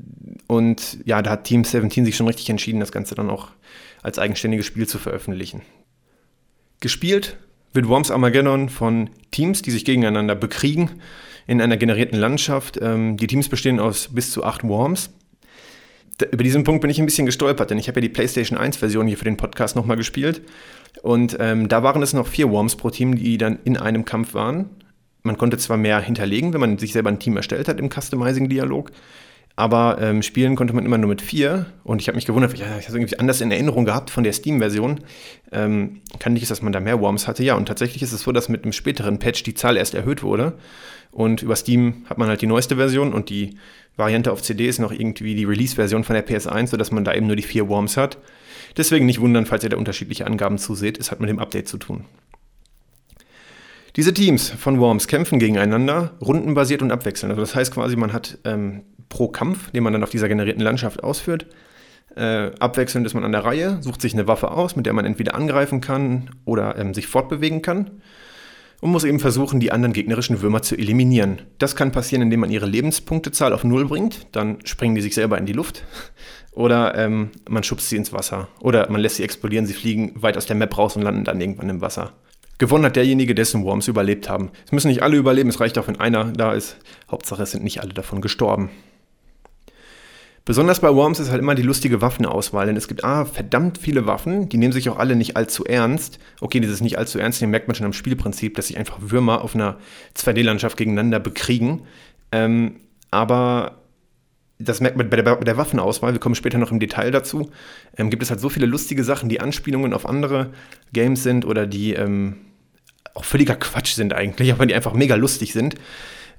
und 0.48 0.98
ja, 1.05 1.22
da 1.22 1.29
hat 1.31 1.46
Team 1.46 1.63
17 1.63 2.03
sich 2.03 2.17
schon 2.17 2.27
richtig 2.27 2.50
entschieden, 2.50 2.81
das 2.81 2.91
Ganze 2.91 3.15
dann 3.15 3.29
auch 3.29 3.48
als 4.03 4.20
eigenständiges 4.20 4.65
Spiel 4.65 4.89
zu 4.89 5.00
veröffentlichen. 5.00 5.62
Gespielt 6.81 7.38
wird 7.72 7.88
Worms 7.88 8.12
Armageddon 8.12 8.67
von 8.67 9.10
Teams, 9.31 9.62
die 9.62 9.72
sich 9.72 9.86
gegeneinander 9.86 10.36
bekriegen 10.36 10.89
in 11.48 11.62
einer 11.62 11.77
generierten 11.77 12.20
Landschaft. 12.20 12.77
Ähm, 12.81 13.15
die 13.15 13.27
Teams 13.27 13.48
bestehen 13.48 13.79
aus 13.79 14.10
bis 14.10 14.31
zu 14.31 14.43
acht 14.43 14.65
Worms. 14.65 15.12
Über 16.31 16.43
diesen 16.43 16.63
Punkt 16.63 16.81
bin 16.81 16.89
ich 16.89 16.99
ein 16.99 17.05
bisschen 17.05 17.25
gestolpert, 17.25 17.69
denn 17.69 17.77
ich 17.77 17.87
habe 17.87 17.99
ja 17.99 18.01
die 18.01 18.09
PlayStation 18.09 18.57
1-Version 18.57 19.07
hier 19.07 19.17
für 19.17 19.25
den 19.25 19.37
Podcast 19.37 19.75
nochmal 19.75 19.97
gespielt. 19.97 20.41
Und 21.01 21.37
ähm, 21.39 21.67
da 21.67 21.83
waren 21.83 22.01
es 22.01 22.13
noch 22.13 22.27
vier 22.27 22.49
Worms 22.49 22.75
pro 22.75 22.89
Team, 22.89 23.15
die 23.15 23.37
dann 23.37 23.59
in 23.63 23.77
einem 23.77 24.05
Kampf 24.05 24.33
waren. 24.33 24.69
Man 25.23 25.37
konnte 25.37 25.57
zwar 25.57 25.77
mehr 25.77 25.99
hinterlegen, 25.99 26.53
wenn 26.53 26.61
man 26.61 26.77
sich 26.77 26.93
selber 26.93 27.09
ein 27.09 27.19
Team 27.19 27.37
erstellt 27.37 27.67
hat 27.67 27.79
im 27.79 27.89
Customizing-Dialog, 27.89 28.91
aber 29.55 29.97
ähm, 30.01 30.21
spielen 30.23 30.55
konnte 30.55 30.73
man 30.73 30.85
immer 30.85 30.97
nur 30.97 31.09
mit 31.09 31.21
vier. 31.21 31.67
Und 31.83 32.01
ich 32.01 32.07
habe 32.07 32.15
mich 32.15 32.25
gewundert, 32.25 32.53
ich, 32.53 32.61
ich 32.61 32.65
habe 32.65 32.79
es 32.79 32.93
irgendwie 32.93 33.19
anders 33.19 33.41
in 33.41 33.51
Erinnerung 33.51 33.85
gehabt 33.85 34.09
von 34.09 34.23
der 34.23 34.33
Steam-Version. 34.33 35.01
Ähm, 35.51 36.01
kann 36.19 36.33
nicht, 36.33 36.49
dass 36.49 36.61
man 36.61 36.73
da 36.73 36.79
mehr 36.79 36.99
Worms 36.99 37.27
hatte. 37.27 37.43
Ja, 37.43 37.55
und 37.55 37.67
tatsächlich 37.67 38.01
ist 38.01 38.13
es 38.13 38.21
so, 38.21 38.31
dass 38.31 38.49
mit 38.49 38.63
einem 38.63 38.73
späteren 38.73 39.19
Patch 39.19 39.43
die 39.43 39.53
Zahl 39.53 39.77
erst 39.77 39.93
erhöht 39.93 40.23
wurde. 40.23 40.53
Und 41.11 41.43
über 41.43 41.55
Steam 41.55 42.05
hat 42.09 42.17
man 42.17 42.29
halt 42.29 42.41
die 42.41 42.47
neueste 42.47 42.77
Version 42.77 43.13
und 43.13 43.29
die 43.29 43.57
Variante 43.98 44.31
auf 44.31 44.41
CD 44.41 44.67
ist 44.67 44.79
noch 44.79 44.91
irgendwie 44.91 45.36
die 45.36 45.43
Release-Version 45.43 46.03
von 46.03 46.13
der 46.13 46.27
PS1, 46.27 46.67
sodass 46.67 46.91
man 46.91 47.03
da 47.03 47.13
eben 47.13 47.27
nur 47.27 47.36
die 47.36 47.43
vier 47.43 47.67
Worms 47.67 47.98
hat. 47.98 48.17
Deswegen 48.77 49.05
nicht 49.05 49.19
wundern, 49.19 49.45
falls 49.45 49.63
ihr 49.63 49.69
da 49.69 49.77
unterschiedliche 49.77 50.25
Angaben 50.25 50.57
zuseht. 50.57 50.98
Es 50.98 51.12
hat 51.12 51.19
mit 51.19 51.29
dem 51.29 51.39
Update 51.39 51.67
zu 51.67 51.77
tun. 51.77 52.05
Diese 53.98 54.13
Teams 54.13 54.50
von 54.50 54.79
Worms 54.79 55.07
kämpfen 55.07 55.38
gegeneinander, 55.39 56.13
rundenbasiert 56.21 56.81
und 56.81 56.91
abwechselnd. 56.91 57.31
Also 57.31 57.41
das 57.41 57.55
heißt 57.55 57.74
quasi, 57.74 57.98
man 57.98 58.13
hat 58.13 58.38
ähm, 58.45 58.83
pro 59.10 59.27
Kampf, 59.27 59.71
den 59.71 59.83
man 59.83 59.91
dann 59.91 60.03
auf 60.03 60.10
dieser 60.10 60.29
generierten 60.29 60.63
Landschaft 60.63 61.03
ausführt, 61.03 61.48
äh, 62.15 62.51
abwechselnd 62.60 63.05
ist 63.05 63.13
man 63.13 63.25
an 63.25 63.33
der 63.33 63.43
Reihe, 63.43 63.81
sucht 63.81 64.01
sich 64.01 64.13
eine 64.13 64.27
Waffe 64.27 64.51
aus, 64.51 64.77
mit 64.77 64.86
der 64.86 64.93
man 64.93 65.05
entweder 65.05 65.36
angreifen 65.36 65.81
kann 65.81 66.29
oder 66.45 66.77
ähm, 66.77 66.93
sich 66.93 67.07
fortbewegen 67.07 67.62
kann 67.62 68.01
und 68.81 68.91
muss 68.91 69.03
eben 69.03 69.19
versuchen, 69.19 69.59
die 69.59 69.71
anderen 69.71 69.93
gegnerischen 69.93 70.41
Würmer 70.41 70.61
zu 70.61 70.75
eliminieren. 70.75 71.43
Das 71.59 71.75
kann 71.75 71.91
passieren, 71.91 72.23
indem 72.23 72.41
man 72.41 72.51
ihre 72.51 72.65
Lebenspunktezahl 72.65 73.53
auf 73.53 73.63
Null 73.63 73.85
bringt, 73.85 74.27
dann 74.33 74.57
springen 74.65 74.95
die 74.95 75.01
sich 75.01 75.15
selber 75.15 75.38
in 75.38 75.45
die 75.45 75.53
Luft 75.53 75.83
oder 76.51 76.97
ähm, 76.97 77.29
man 77.47 77.63
schubst 77.63 77.89
sie 77.89 77.95
ins 77.95 78.11
Wasser 78.11 78.50
oder 78.59 78.89
man 78.89 79.00
lässt 79.00 79.15
sie 79.15 79.23
explodieren, 79.23 79.65
sie 79.65 79.73
fliegen 79.73 80.11
weit 80.21 80.35
aus 80.35 80.47
der 80.47 80.55
Map 80.55 80.77
raus 80.77 80.95
und 80.95 81.03
landen 81.03 81.23
dann 81.23 81.39
irgendwann 81.39 81.69
im 81.69 81.81
Wasser. 81.81 82.13
Gewonnen 82.57 82.85
hat 82.85 82.95
derjenige, 82.95 83.33
dessen 83.33 83.63
Worms 83.63 83.88
überlebt 83.88 84.29
haben. 84.29 84.51
Es 84.65 84.71
müssen 84.71 84.89
nicht 84.89 85.01
alle 85.01 85.17
überleben, 85.17 85.50
es 85.50 85.59
reicht 85.59 85.79
auch, 85.79 85.88
wenn 85.88 86.00
einer 86.00 86.25
da 86.25 86.53
ist. 86.53 86.77
Hauptsache, 87.09 87.41
es 87.41 87.51
sind 87.51 87.63
nicht 87.63 87.81
alle 87.81 87.93
davon 87.93 88.21
gestorben. 88.21 88.69
Besonders 90.43 90.79
bei 90.79 90.93
Worms 90.93 91.19
ist 91.19 91.29
halt 91.29 91.39
immer 91.39 91.53
die 91.53 91.62
lustige 91.62 92.01
Waffenauswahl, 92.01 92.65
denn 92.65 92.75
es 92.75 92.88
gibt 92.88 93.03
ah, 93.03 93.25
verdammt 93.25 93.77
viele 93.77 94.07
Waffen, 94.07 94.50
die 94.50 94.57
nehmen 94.57 94.74
sich 94.74 94.89
auch 94.89 94.98
alle 94.98 95.15
nicht 95.15 95.38
allzu 95.38 95.63
ernst. 95.65 96.17
Okay, 96.39 96.60
dieses 96.60 96.81
nicht 96.81 96.98
allzu 96.98 97.19
ernst, 97.19 97.41
den 97.41 97.51
merkt 97.51 97.67
man 97.67 97.75
schon 97.75 97.86
am 97.86 97.93
Spielprinzip, 97.93 98.55
dass 98.55 98.67
sich 98.67 98.77
einfach 98.77 98.98
Würmer 99.01 99.43
auf 99.43 99.53
einer 99.53 99.77
2D-Landschaft 100.15 100.77
gegeneinander 100.77 101.19
bekriegen. 101.19 101.83
Ähm, 102.31 102.77
aber 103.12 103.77
das 104.57 104.79
merkt 104.81 104.98
man 104.98 105.10
bei 105.10 105.17
der, 105.17 105.36
bei 105.36 105.43
der, 105.43 105.57
Waffenauswahl, 105.57 106.13
wir 106.13 106.19
kommen 106.19 106.36
später 106.36 106.57
noch 106.57 106.71
im 106.71 106.79
Detail 106.79 107.12
dazu, 107.12 107.51
ähm, 107.98 108.10
gibt 108.10 108.24
es 108.24 108.29
halt 108.29 108.39
so 108.39 108.50
viele 108.50 108.65
lustige 108.65 109.03
Sachen, 109.03 109.29
die 109.29 109.41
Anspielungen 109.41 109.93
auf 109.93 110.07
andere 110.07 110.51
Games 110.93 111.24
sind 111.24 111.45
oder 111.45 111.67
die 111.67 111.93
ähm, 111.93 112.38
auch 113.13 113.25
völliger 113.25 113.55
Quatsch 113.55 113.93
sind 113.93 114.13
eigentlich, 114.13 114.51
aber 114.51 114.65
die 114.65 114.74
einfach 114.74 114.93
mega 114.93 115.15
lustig 115.15 115.53
sind. 115.53 115.75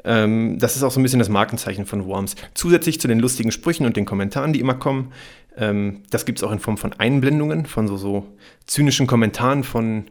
Ähm, 0.05 0.59
das 0.59 0.77
ist 0.77 0.83
auch 0.83 0.91
so 0.91 1.01
ein 1.01 1.03
bisschen 1.03 1.19
das 1.19 1.29
Markenzeichen 1.29 1.87
von 1.87 2.07
Worms. 2.07 2.35
Zusätzlich 2.55 3.01
zu 3.01 3.09
den 3.09 3.21
lustigen 3.21 3.53
Sprüchen 3.53 3.87
und 3.87 3.97
den 3.97 4.05
Kommentaren, 4.05 4.53
die 4.53 4.61
immer 4.61 4.75
kommen, 4.75 5.13
ähm, 5.57 6.03
das 6.11 6.25
gibt 6.25 6.39
es 6.39 6.45
auch 6.45 6.53
in 6.53 6.59
Form 6.59 6.79
von 6.79 6.93
Einblendungen, 6.95 7.67
von 7.67 7.87
so, 7.87 7.97
so 7.97 8.27
zynischen 8.67 9.07
Kommentaren 9.07 9.65
von 9.65 10.05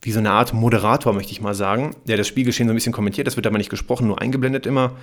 wie 0.00 0.12
so 0.12 0.18
eine 0.18 0.32
Art 0.32 0.52
Moderator, 0.52 1.14
möchte 1.14 1.32
ich 1.32 1.40
mal 1.40 1.54
sagen, 1.54 1.96
der 2.06 2.18
das 2.18 2.28
Spielgeschehen 2.28 2.68
so 2.68 2.72
ein 2.72 2.76
bisschen 2.76 2.92
kommentiert. 2.92 3.26
Das 3.26 3.36
wird 3.36 3.46
aber 3.46 3.56
nicht 3.56 3.70
gesprochen, 3.70 4.06
nur 4.06 4.20
eingeblendet 4.20 4.66
immer. 4.66 4.96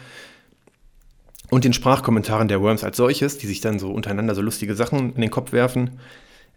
Und 1.50 1.66
den 1.66 1.74
Sprachkommentaren 1.74 2.48
der 2.48 2.62
Worms 2.62 2.84
als 2.84 2.98
solches, 2.98 3.40
die 3.40 3.48
sich 3.48 3.62
dann 3.62 3.80
so 3.80 3.92
untereinander 3.92 4.36
so 4.36 4.42
lustige 4.42 4.76
Sachen 4.76 5.16
in 5.16 5.22
den 5.22 5.32
Kopf 5.32 5.52
werfen 5.54 6.00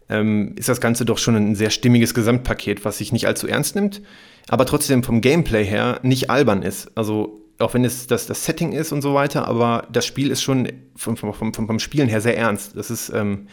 ähm, 0.09 0.53
ist 0.55 0.69
das 0.69 0.81
Ganze 0.81 1.05
doch 1.05 1.17
schon 1.17 1.35
ein 1.35 1.55
sehr 1.55 1.69
stimmiges 1.69 2.13
Gesamtpaket, 2.13 2.85
was 2.85 2.97
sich 2.99 3.11
nicht 3.11 3.27
allzu 3.27 3.47
ernst 3.47 3.75
nimmt, 3.75 4.01
aber 4.47 4.65
trotzdem 4.65 5.03
vom 5.03 5.21
Gameplay 5.21 5.65
her 5.65 5.99
nicht 6.03 6.29
albern 6.29 6.61
ist. 6.61 6.91
Also 6.95 7.41
auch 7.59 7.73
wenn 7.73 7.85
es 7.85 8.07
das, 8.07 8.27
das 8.27 8.45
Setting 8.45 8.73
ist 8.73 8.91
und 8.91 9.01
so 9.01 9.13
weiter, 9.13 9.47
aber 9.47 9.87
das 9.91 10.05
Spiel 10.05 10.31
ist 10.31 10.41
schon 10.41 10.71
vom, 10.95 11.15
vom, 11.15 11.33
vom, 11.33 11.53
vom 11.53 11.79
Spielen 11.79 12.09
her 12.09 12.21
sehr 12.21 12.37
ernst. 12.37 12.75
Das 12.75 12.91
ist 12.91 13.09
ähm, 13.09 13.47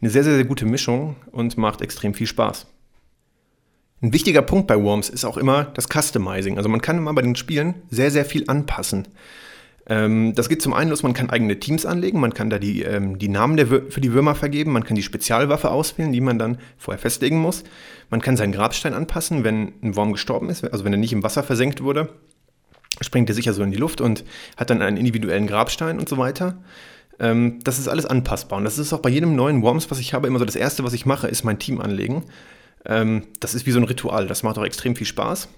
eine 0.00 0.10
sehr, 0.10 0.24
sehr, 0.24 0.34
sehr 0.34 0.44
gute 0.44 0.66
Mischung 0.66 1.16
und 1.32 1.58
macht 1.58 1.80
extrem 1.80 2.14
viel 2.14 2.26
Spaß. 2.26 2.66
Ein 4.00 4.12
wichtiger 4.12 4.42
Punkt 4.42 4.68
bei 4.68 4.80
Worms 4.80 5.08
ist 5.08 5.24
auch 5.24 5.36
immer 5.36 5.64
das 5.64 5.88
Customizing. 5.88 6.56
Also 6.56 6.68
man 6.68 6.80
kann 6.80 6.98
immer 6.98 7.12
bei 7.14 7.22
den 7.22 7.34
Spielen 7.34 7.74
sehr, 7.90 8.12
sehr 8.12 8.24
viel 8.24 8.44
anpassen. 8.48 9.08
Ähm, 9.88 10.34
das 10.34 10.48
geht 10.48 10.62
zum 10.62 10.74
einen 10.74 10.90
los, 10.90 11.02
man 11.02 11.14
kann 11.14 11.30
eigene 11.30 11.58
Teams 11.58 11.86
anlegen, 11.86 12.20
man 12.20 12.34
kann 12.34 12.50
da 12.50 12.58
die, 12.58 12.82
ähm, 12.82 13.18
die 13.18 13.28
Namen 13.28 13.58
für 13.88 14.00
die 14.00 14.12
Würmer 14.12 14.34
vergeben, 14.34 14.72
man 14.72 14.84
kann 14.84 14.96
die 14.96 15.02
Spezialwaffe 15.02 15.70
auswählen, 15.70 16.12
die 16.12 16.20
man 16.20 16.38
dann 16.38 16.58
vorher 16.76 17.00
festlegen 17.00 17.38
muss. 17.38 17.64
Man 18.10 18.20
kann 18.20 18.36
seinen 18.36 18.52
Grabstein 18.52 18.92
anpassen, 18.92 19.44
wenn 19.44 19.72
ein 19.82 19.96
Wurm 19.96 20.12
gestorben 20.12 20.50
ist, 20.50 20.62
also 20.62 20.84
wenn 20.84 20.92
er 20.92 20.98
nicht 20.98 21.12
im 21.12 21.22
Wasser 21.22 21.42
versenkt 21.42 21.82
wurde, 21.82 22.10
springt 23.00 23.28
er 23.28 23.34
sicher 23.34 23.52
so 23.52 23.62
in 23.62 23.70
die 23.70 23.76
Luft 23.76 24.00
und 24.00 24.24
hat 24.56 24.70
dann 24.70 24.82
einen 24.82 24.96
individuellen 24.96 25.46
Grabstein 25.46 25.98
und 25.98 26.08
so 26.08 26.18
weiter. 26.18 26.58
Ähm, 27.20 27.58
das 27.64 27.78
ist 27.78 27.88
alles 27.88 28.06
anpassbar 28.06 28.58
und 28.58 28.64
das 28.64 28.78
ist 28.78 28.92
auch 28.92 29.00
bei 29.00 29.10
jedem 29.10 29.34
neuen 29.34 29.62
Worms, 29.62 29.90
was 29.90 29.98
ich 29.98 30.14
habe, 30.14 30.26
immer 30.26 30.38
so 30.38 30.44
das 30.44 30.56
Erste, 30.56 30.84
was 30.84 30.92
ich 30.92 31.06
mache, 31.06 31.28
ist 31.28 31.44
mein 31.44 31.58
Team 31.58 31.80
anlegen. 31.80 32.24
Ähm, 32.84 33.24
das 33.40 33.54
ist 33.54 33.66
wie 33.66 33.72
so 33.72 33.80
ein 33.80 33.84
Ritual, 33.84 34.26
das 34.26 34.42
macht 34.42 34.58
auch 34.58 34.64
extrem 34.64 34.94
viel 34.94 35.06
Spaß. 35.06 35.48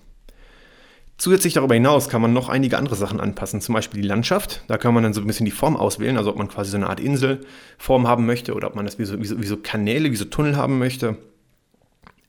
Zusätzlich 1.20 1.52
darüber 1.52 1.74
hinaus 1.74 2.08
kann 2.08 2.22
man 2.22 2.32
noch 2.32 2.48
einige 2.48 2.78
andere 2.78 2.96
Sachen 2.96 3.20
anpassen, 3.20 3.60
zum 3.60 3.74
Beispiel 3.74 4.00
die 4.00 4.08
Landschaft. 4.08 4.64
Da 4.68 4.78
kann 4.78 4.94
man 4.94 5.02
dann 5.02 5.12
so 5.12 5.20
ein 5.20 5.26
bisschen 5.26 5.44
die 5.44 5.50
Form 5.50 5.76
auswählen, 5.76 6.16
also 6.16 6.30
ob 6.30 6.38
man 6.38 6.48
quasi 6.48 6.70
so 6.70 6.78
eine 6.78 6.88
Art 6.88 6.98
Inselform 6.98 8.08
haben 8.08 8.24
möchte 8.24 8.54
oder 8.54 8.68
ob 8.68 8.74
man 8.74 8.86
das 8.86 8.98
wie 8.98 9.04
so, 9.04 9.20
wie 9.20 9.26
so, 9.26 9.38
wie 9.38 9.46
so 9.46 9.58
Kanäle, 9.58 10.12
wie 10.12 10.16
so 10.16 10.24
Tunnel 10.24 10.56
haben 10.56 10.78
möchte. 10.78 11.18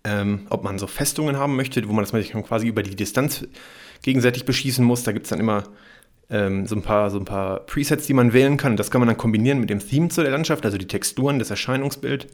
Ähm, 0.03 0.48
ob 0.50 0.63
man 0.63 0.79
so 0.79 0.88
Festungen 0.88 1.38
haben 1.38 1.55
möchte, 1.55 1.88
wo 1.88 1.93
man 1.93 2.03
das 2.03 2.12
quasi 2.43 2.67
über 2.67 2.81
die 2.81 2.96
Distanz 2.96 3.48
gegenseitig 4.01 4.46
beschießen 4.46 4.84
muss. 4.84 5.03
Da 5.03 5.12
gibt 5.12 5.25
es 5.25 5.29
dann 5.29 5.39
immer 5.39 5.65
ähm, 6.31 6.65
so, 6.65 6.75
ein 6.75 6.81
paar, 6.81 7.12
so 7.12 7.20
ein 7.20 7.25
paar 7.25 7.60
Presets, 7.65 8.08
die 8.08 8.13
man 8.13 8.34
wählen 8.34 8.58
kann. 8.58 8.77
Das 8.77 8.89
kann 8.89 9.01
man 9.01 9.08
dann 9.08 9.17
kombinieren 9.17 9.60
mit 9.60 9.70
dem 9.70 9.79
Theme 9.79 10.10
zu 10.10 10.22
der 10.22 10.31
Landschaft, 10.31 10.65
also 10.65 10.77
die 10.77 10.88
Texturen, 10.88 11.39
das 11.39 11.50
Erscheinungsbild, 11.50 12.27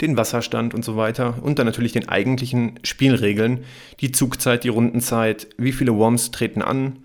den 0.00 0.16
Wasserstand 0.16 0.74
und 0.74 0.84
so 0.84 0.96
weiter. 0.96 1.38
Und 1.40 1.58
dann 1.58 1.66
natürlich 1.66 1.92
den 1.92 2.08
eigentlichen 2.08 2.78
Spielregeln, 2.82 3.64
die 4.00 4.12
Zugzeit, 4.12 4.64
die 4.64 4.68
Rundenzeit, 4.68 5.48
wie 5.56 5.72
viele 5.72 5.94
Worms 5.94 6.32
treten 6.32 6.60
an, 6.60 6.98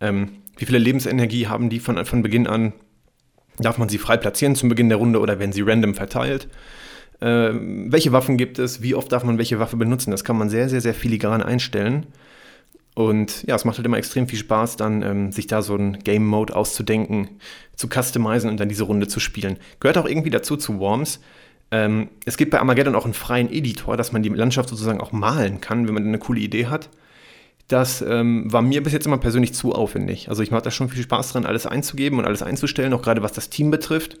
ähm, 0.00 0.38
wie 0.56 0.64
viele 0.64 0.78
Lebensenergie 0.78 1.46
haben 1.46 1.68
die 1.70 1.78
von, 1.78 2.04
von 2.04 2.22
Beginn 2.22 2.46
an. 2.46 2.72
Darf 3.58 3.76
man 3.76 3.90
sie 3.90 3.98
frei 3.98 4.16
platzieren 4.16 4.56
zum 4.56 4.70
Beginn 4.70 4.88
der 4.88 4.98
Runde 4.98 5.20
oder 5.20 5.38
werden 5.38 5.52
sie 5.52 5.62
random 5.62 5.94
verteilt? 5.94 6.48
Äh, 7.22 7.52
welche 7.54 8.10
Waffen 8.10 8.36
gibt 8.36 8.58
es? 8.58 8.82
Wie 8.82 8.96
oft 8.96 9.12
darf 9.12 9.22
man 9.22 9.38
welche 9.38 9.60
Waffe 9.60 9.76
benutzen? 9.76 10.10
Das 10.10 10.24
kann 10.24 10.36
man 10.36 10.50
sehr, 10.50 10.68
sehr, 10.68 10.80
sehr 10.80 10.94
filigran 10.94 11.40
einstellen. 11.40 12.06
Und 12.94 13.44
ja, 13.44 13.54
es 13.54 13.64
macht 13.64 13.78
halt 13.78 13.86
immer 13.86 13.96
extrem 13.96 14.26
viel 14.26 14.38
Spaß, 14.38 14.76
dann 14.76 15.02
ähm, 15.02 15.32
sich 15.32 15.46
da 15.46 15.62
so 15.62 15.74
einen 15.74 16.00
Game 16.00 16.26
Mode 16.26 16.54
auszudenken, 16.54 17.28
zu 17.76 17.88
customizen 17.88 18.50
und 18.50 18.58
dann 18.58 18.68
diese 18.68 18.82
Runde 18.82 19.06
zu 19.06 19.20
spielen. 19.20 19.56
Gehört 19.80 19.98
auch 19.98 20.06
irgendwie 20.06 20.30
dazu 20.30 20.56
zu 20.56 20.78
Worms. 20.80 21.20
Ähm, 21.70 22.08
es 22.26 22.36
gibt 22.36 22.50
bei 22.50 22.58
Armageddon 22.58 22.96
auch 22.96 23.04
einen 23.04 23.14
freien 23.14 23.50
Editor, 23.50 23.96
dass 23.96 24.12
man 24.12 24.22
die 24.22 24.28
Landschaft 24.28 24.68
sozusagen 24.68 25.00
auch 25.00 25.12
malen 25.12 25.60
kann, 25.60 25.86
wenn 25.86 25.94
man 25.94 26.06
eine 26.06 26.18
coole 26.18 26.40
Idee 26.40 26.66
hat. 26.66 26.90
Das 27.68 28.02
ähm, 28.02 28.52
war 28.52 28.60
mir 28.60 28.82
bis 28.82 28.92
jetzt 28.92 29.06
immer 29.06 29.16
persönlich 29.18 29.54
zu 29.54 29.72
aufwendig. 29.72 30.28
Also 30.28 30.42
ich 30.42 30.50
mache 30.50 30.62
da 30.62 30.70
schon 30.70 30.88
viel 30.88 31.04
Spaß 31.04 31.32
dran, 31.32 31.46
alles 31.46 31.66
einzugeben 31.66 32.18
und 32.18 32.26
alles 32.26 32.42
einzustellen, 32.42 32.92
auch 32.92 33.00
gerade 33.00 33.22
was 33.22 33.32
das 33.32 33.48
Team 33.48 33.70
betrifft. 33.70 34.18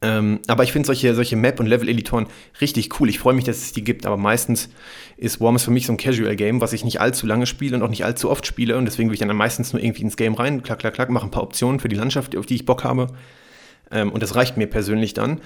Ähm, 0.00 0.40
aber 0.46 0.62
ich 0.62 0.72
finde 0.72 0.86
solche, 0.86 1.14
solche 1.14 1.34
Map- 1.34 1.58
und 1.58 1.66
Level-Editoren 1.66 2.26
richtig 2.60 3.00
cool. 3.00 3.08
Ich 3.08 3.18
freue 3.18 3.34
mich, 3.34 3.44
dass 3.44 3.58
es 3.58 3.72
die 3.72 3.82
gibt, 3.82 4.06
aber 4.06 4.16
meistens 4.16 4.68
ist 5.16 5.40
Worms 5.40 5.64
für 5.64 5.72
mich 5.72 5.86
so 5.86 5.92
ein 5.92 5.96
Casual-Game, 5.96 6.60
was 6.60 6.72
ich 6.72 6.84
nicht 6.84 7.00
allzu 7.00 7.26
lange 7.26 7.46
spiele 7.46 7.76
und 7.76 7.82
auch 7.82 7.88
nicht 7.88 8.04
allzu 8.04 8.30
oft 8.30 8.46
spiele. 8.46 8.76
Und 8.76 8.84
deswegen 8.84 9.08
will 9.08 9.14
ich 9.14 9.20
dann 9.20 9.36
meistens 9.36 9.72
nur 9.72 9.82
irgendwie 9.82 10.02
ins 10.02 10.16
Game 10.16 10.34
rein, 10.34 10.62
klack, 10.62 10.78
klack, 10.78 10.94
klack, 10.94 11.10
mache 11.10 11.26
ein 11.26 11.32
paar 11.32 11.42
Optionen 11.42 11.80
für 11.80 11.88
die 11.88 11.96
Landschaft, 11.96 12.36
auf 12.36 12.46
die 12.46 12.54
ich 12.54 12.64
Bock 12.64 12.84
habe. 12.84 13.08
Ähm, 13.90 14.12
und 14.12 14.22
das 14.22 14.36
reicht 14.36 14.56
mir 14.56 14.68
persönlich 14.68 15.14
dann. 15.14 15.40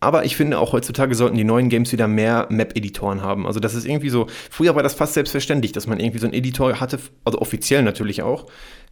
Aber 0.00 0.24
ich 0.24 0.36
finde 0.36 0.58
auch 0.58 0.72
heutzutage 0.72 1.14
sollten 1.14 1.36
die 1.36 1.44
neuen 1.44 1.68
Games 1.68 1.90
wieder 1.92 2.06
mehr 2.06 2.46
Map-Editoren 2.50 3.20
haben. 3.20 3.46
Also 3.46 3.58
das 3.58 3.74
ist 3.74 3.84
irgendwie 3.84 4.10
so, 4.10 4.28
früher 4.48 4.76
war 4.76 4.84
das 4.84 4.94
fast 4.94 5.14
selbstverständlich, 5.14 5.72
dass 5.72 5.88
man 5.88 5.98
irgendwie 5.98 6.20
so 6.20 6.26
einen 6.26 6.34
Editor 6.34 6.80
hatte, 6.80 7.00
also 7.24 7.40
offiziell 7.40 7.82
natürlich 7.82 8.22
auch, 8.22 8.46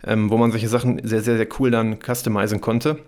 ähm, 0.04 0.30
wo 0.30 0.36
man 0.36 0.50
solche 0.50 0.68
Sachen 0.68 1.00
sehr, 1.06 1.22
sehr, 1.22 1.36
sehr 1.36 1.46
cool 1.58 1.70
dann 1.70 2.00
customizen 2.00 2.60
konnte 2.60 2.98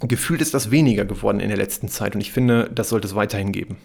gefühlt 0.00 0.40
ist 0.40 0.54
das 0.54 0.70
weniger 0.70 1.04
geworden 1.04 1.40
in 1.40 1.48
der 1.48 1.56
letzten 1.56 1.88
Zeit 1.88 2.14
und 2.14 2.20
ich 2.20 2.32
finde, 2.32 2.70
das 2.74 2.88
sollte 2.88 3.06
es 3.06 3.14
weiterhin 3.14 3.52
geben. 3.52 3.76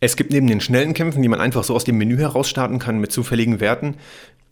Es 0.00 0.16
gibt 0.16 0.32
neben 0.32 0.48
den 0.48 0.60
schnellen 0.60 0.94
Kämpfen, 0.94 1.22
die 1.22 1.28
man 1.28 1.40
einfach 1.40 1.62
so 1.62 1.74
aus 1.74 1.84
dem 1.84 1.96
Menü 1.96 2.16
heraus 2.16 2.48
starten 2.48 2.78
kann 2.78 2.98
mit 2.98 3.12
zufälligen 3.12 3.60
Werten, 3.60 3.96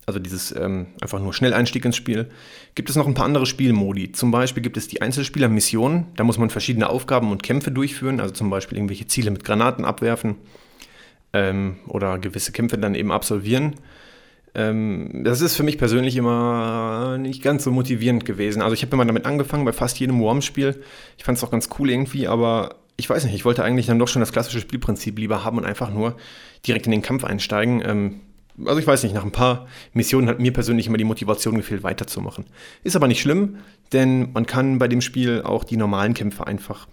also 0.07 0.19
dieses 0.19 0.55
ähm, 0.55 0.89
einfach 1.01 1.21
nur 1.21 1.33
Schnelleinstieg 1.33 1.85
ins 1.85 1.97
Spiel, 1.97 2.31
gibt 2.75 2.91
es 2.91 2.97
noch 2.97 3.07
ein 3.07 3.15
paar 3.15 3.25
andere 3.25 3.47
Spielmodi. 3.47 4.13
Zum 4.13 4.31
Beispiel 4.31 4.63
gibt 4.63 4.77
es 4.77 4.89
die 4.89 5.03
Einzelspieler-Missionen, 5.03 6.07
da 6.17 6.25
muss 6.25 6.39
man 6.39 6.51
verschiedene 6.51 6.89
Aufgaben 6.89 7.31
und 7.31 7.43
Kämpfe 7.43 7.71
durchführen, 7.71 8.21
also 8.21 8.33
zum 8.33 8.51
Beispiel 8.51 8.79
irgendwelche 8.79 9.07
Ziele 9.07 9.31
mit 9.31 9.45
Granaten 9.45 9.85
abwerfen 9.85 10.37
ähm, 11.33 11.77
oder 11.87 12.19
gewisse 12.19 12.53
Kämpfe 12.53 12.79
dann 12.79 12.95
eben 12.95 13.13
absolvieren. 13.13 13.75
Ähm, 14.55 15.23
das 15.25 15.41
ist 15.41 15.57
für 15.57 15.63
mich 15.63 15.79
persönlich 15.79 16.17
immer 16.17 17.19
nicht 17.19 17.43
ganz 17.43 17.65
so 17.65 17.71
motivierend 17.71 18.25
gewesen. 18.25 18.63
Also 18.63 18.75
ich 18.75 18.83
habe 18.83 18.93
immer 18.95 19.05
damit 19.05 19.25
angefangen 19.27 19.65
bei 19.65 19.73
fast 19.73 19.99
jedem 20.01 20.21
Worms-Spiel. 20.21 20.83
Ich 21.19 21.25
fand 21.25 21.39
es 21.39 21.45
auch 21.45 21.51
ganz 21.51 21.69
cool 21.79 21.91
irgendwie, 21.91 22.27
aber 22.27 22.77
ich 22.97 23.09
weiß 23.09 23.25
nicht, 23.25 23.35
ich 23.35 23.45
wollte 23.45 23.65
eigentlich 23.65 23.87
dann 23.87 23.99
doch 23.99 24.09
schon 24.09 24.21
das 24.21 24.33
klassische 24.33 24.61
Spielprinzip 24.61 25.19
lieber 25.19 25.45
haben 25.45 25.59
und 25.59 25.65
einfach 25.65 25.91
nur 25.91 26.17
direkt 26.67 26.87
in 26.87 26.93
den 26.93 27.03
Kampf 27.03 27.25
einsteigen. 27.25 27.83
Ähm, 27.85 28.21
also 28.67 28.79
ich 28.79 28.87
weiß 28.87 29.03
nicht, 29.05 29.15
nach 29.15 29.25
ein 29.25 29.33
paar 29.33 29.67
Missionen 29.93 30.29
hat 30.29 30.39
mir 30.39 30.53
persönlich 30.53 30.87
immer 30.87 30.99
die 30.99 31.05
Motivation 31.05 31.57
gefehlt, 31.57 31.83
weiterzumachen. 31.83 32.45
Ist 32.83 32.97
aber 32.97 33.09
nicht 33.09 33.21
schlimm, 33.21 33.57
denn 33.93 34.33
man 34.33 34.47
kann 34.47 34.79
bei 34.79 34.89
dem 34.89 35.01
Spiel 35.01 35.43
auch 35.43 35.65
die 35.65 35.77
normalen 35.77 36.15
Kämpfe 36.15 36.47
einfach 36.47 36.87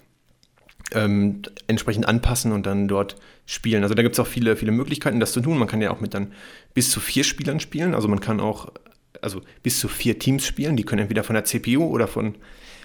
ähm, 0.94 1.41
entsprechend 1.67 2.08
anpassen 2.08 2.51
und 2.51 2.65
dann 2.65 2.88
dort 2.88 3.17
spielen. 3.46 3.84
Also 3.84 3.96
da 3.96 4.03
gibt 4.03 4.15
es 4.15 4.20
auch 4.20 4.27
viele, 4.27 4.56
viele 4.56 4.72
Möglichkeiten, 4.72 5.20
das 5.20 5.32
zu 5.32 5.41
tun. 5.41 5.58
Man 5.58 5.67
kann 5.67 5.82
ja 5.82 5.91
auch 5.91 6.00
mit 6.00 6.13
dann 6.13 6.34
bis 6.74 6.91
zu 6.91 7.00
vier 7.00 7.24
Spielern 7.24 7.60
spielen. 7.60 7.94
Also 7.94 8.08
man 8.08 8.20
kann 8.20 8.39
auch 8.39 8.72
also 9.22 9.41
bis 9.63 9.79
zu 9.79 9.88
vier 9.88 10.20
Teams 10.20 10.46
spielen. 10.46 10.75
Die 10.75 10.84
können 10.84 11.01
entweder 11.01 11.24
von 11.24 11.34
der 11.34 11.46
CPU 11.46 11.84
oder 11.84 12.08
von 12.08 12.36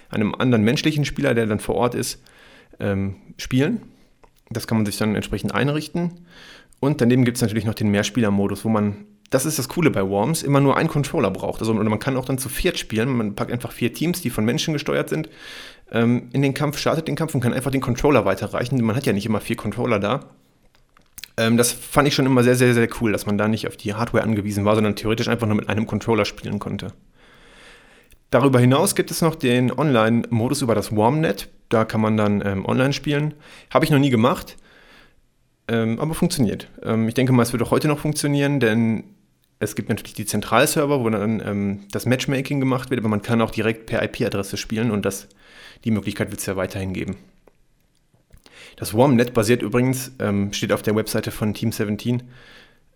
einem 0.09 0.35
anderen 0.35 0.63
menschlichen 0.63 1.05
Spieler, 1.05 1.33
der 1.33 1.45
dann 1.45 1.59
vor 1.59 1.75
Ort 1.75 1.95
ist, 1.95 2.21
ähm, 2.79 3.15
spielen. 3.37 3.81
Das 4.49 4.67
kann 4.67 4.77
man 4.77 4.85
sich 4.85 4.97
dann 4.97 5.15
entsprechend 5.15 5.53
einrichten. 5.53 6.25
Und 6.79 7.01
daneben 7.01 7.25
gibt 7.25 7.37
es 7.37 7.41
natürlich 7.41 7.65
noch 7.65 7.73
den 7.73 7.89
Mehrspieler-Modus, 7.89 8.65
wo 8.65 8.69
man, 8.69 9.05
das 9.29 9.45
ist 9.45 9.57
das 9.57 9.69
Coole 9.69 9.89
bei 9.89 10.07
Worms, 10.07 10.43
immer 10.43 10.59
nur 10.59 10.77
einen 10.77 10.89
Controller 10.89 11.31
braucht. 11.31 11.61
Also 11.61 11.73
man 11.73 11.99
kann 11.99 12.17
auch 12.17 12.25
dann 12.25 12.37
zu 12.37 12.49
viert 12.49 12.77
spielen. 12.77 13.09
Man 13.09 13.35
packt 13.35 13.51
einfach 13.51 13.71
vier 13.71 13.93
Teams, 13.93 14.21
die 14.21 14.29
von 14.29 14.45
Menschen 14.45 14.73
gesteuert 14.73 15.09
sind, 15.09 15.29
ähm, 15.93 16.29
in 16.33 16.41
den 16.41 16.53
Kampf, 16.53 16.77
startet 16.77 17.07
den 17.07 17.15
Kampf 17.15 17.33
und 17.33 17.41
kann 17.41 17.53
einfach 17.53 17.71
den 17.71 17.81
Controller 17.81 18.25
weiterreichen. 18.25 18.83
Man 18.83 18.95
hat 18.95 19.05
ja 19.05 19.13
nicht 19.13 19.25
immer 19.25 19.39
vier 19.39 19.55
Controller 19.55 19.99
da. 19.99 20.25
Ähm, 21.37 21.57
das 21.57 21.71
fand 21.71 22.07
ich 22.07 22.15
schon 22.15 22.25
immer 22.25 22.43
sehr, 22.43 22.55
sehr, 22.55 22.73
sehr 22.73 22.89
cool, 22.99 23.11
dass 23.11 23.25
man 23.25 23.37
da 23.37 23.47
nicht 23.47 23.67
auf 23.67 23.77
die 23.77 23.93
Hardware 23.93 24.23
angewiesen 24.23 24.65
war, 24.65 24.75
sondern 24.75 24.95
theoretisch 24.95 25.27
einfach 25.27 25.47
nur 25.47 25.55
mit 25.55 25.69
einem 25.69 25.87
Controller 25.87 26.25
spielen 26.25 26.59
konnte. 26.59 26.93
Darüber 28.29 28.59
hinaus 28.59 28.95
gibt 28.95 29.11
es 29.11 29.21
noch 29.21 29.35
den 29.35 29.71
Online-Modus 29.71 30.63
über 30.63 30.73
das 30.73 30.95
Warmnet. 30.95 31.49
Da 31.69 31.85
kann 31.85 32.01
man 32.01 32.17
dann 32.17 32.43
ähm, 32.45 32.65
online 32.65 32.93
spielen. 32.93 33.35
Habe 33.71 33.85
ich 33.85 33.91
noch 33.91 33.99
nie 33.99 34.09
gemacht, 34.09 34.57
ähm, 35.67 35.99
aber 35.99 36.15
funktioniert. 36.15 36.67
Ähm, 36.81 37.07
ich 37.07 37.13
denke 37.13 37.31
mal, 37.31 37.43
es 37.43 37.53
wird 37.53 37.61
auch 37.61 37.71
heute 37.71 37.87
noch 37.87 37.99
funktionieren, 37.99 38.59
denn 38.59 39.03
es 39.59 39.75
gibt 39.75 39.89
natürlich 39.89 40.15
die 40.15 40.25
Zentralserver, 40.25 40.99
wo 40.99 41.09
dann 41.09 41.41
ähm, 41.45 41.79
das 41.91 42.05
Matchmaking 42.05 42.59
gemacht 42.59 42.89
wird, 42.89 42.99
aber 42.99 43.09
man 43.09 43.21
kann 43.21 43.41
auch 43.41 43.51
direkt 43.51 43.85
per 43.85 44.03
IP-Adresse 44.03 44.57
spielen 44.57 44.91
und 44.91 45.05
das, 45.05 45.29
die 45.83 45.91
Möglichkeit 45.91 46.31
wird 46.31 46.39
es 46.39 46.45
ja 46.45 46.55
weiterhin 46.55 46.93
geben. 46.93 47.17
Das 48.75 48.93
Warmnet 48.93 49.33
basiert 49.33 49.61
übrigens, 49.61 50.11
ähm, 50.19 50.51
steht 50.53 50.71
auf 50.71 50.81
der 50.81 50.95
Webseite 50.95 51.31
von 51.31 51.53
Team 51.53 51.71
17, 51.71 52.23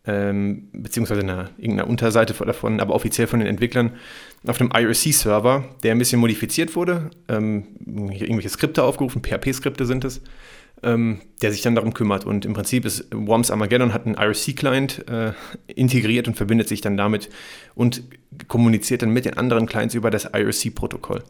ähm, 0.05 0.69
beziehungsweise 0.71 1.21
einer, 1.21 1.49
irgendeiner 1.57 1.89
Unterseite 1.89 2.33
davon, 2.33 2.79
aber 2.79 2.95
offiziell 2.95 3.27
von 3.27 3.39
den 3.39 3.47
Entwicklern, 3.47 3.91
auf 4.45 4.59
einem 4.59 4.71
IRC-Server, 4.73 5.65
der 5.83 5.91
ein 5.91 5.99
bisschen 5.99 6.19
modifiziert 6.19 6.75
wurde, 6.75 7.11
ähm, 7.27 7.65
irgendwelche 7.85 8.49
Skripte 8.49 8.83
aufgerufen, 8.83 9.21
PHP-Skripte 9.21 9.85
sind 9.85 10.05
es, 10.05 10.21
ähm, 10.83 11.19
der 11.41 11.51
sich 11.51 11.61
dann 11.61 11.75
darum 11.75 11.93
kümmert. 11.93 12.25
Und 12.25 12.45
im 12.45 12.53
Prinzip 12.53 12.85
ist 12.85 13.07
Worms 13.13 13.51
Armageddon 13.51 13.93
hat 13.93 14.05
einen 14.05 14.15
IRC-Client 14.15 15.07
äh, 15.09 15.33
integriert 15.67 16.27
und 16.27 16.35
verbindet 16.35 16.69
sich 16.69 16.81
dann 16.81 16.95
damit 16.95 17.29
und 17.75 18.03
kommuniziert 18.47 19.01
dann 19.01 19.11
mit 19.11 19.25
den 19.25 19.35
anderen 19.35 19.65
Clients 19.65 19.93
über 19.93 20.09
das 20.09 20.25
IRC-Protokoll. 20.25 21.23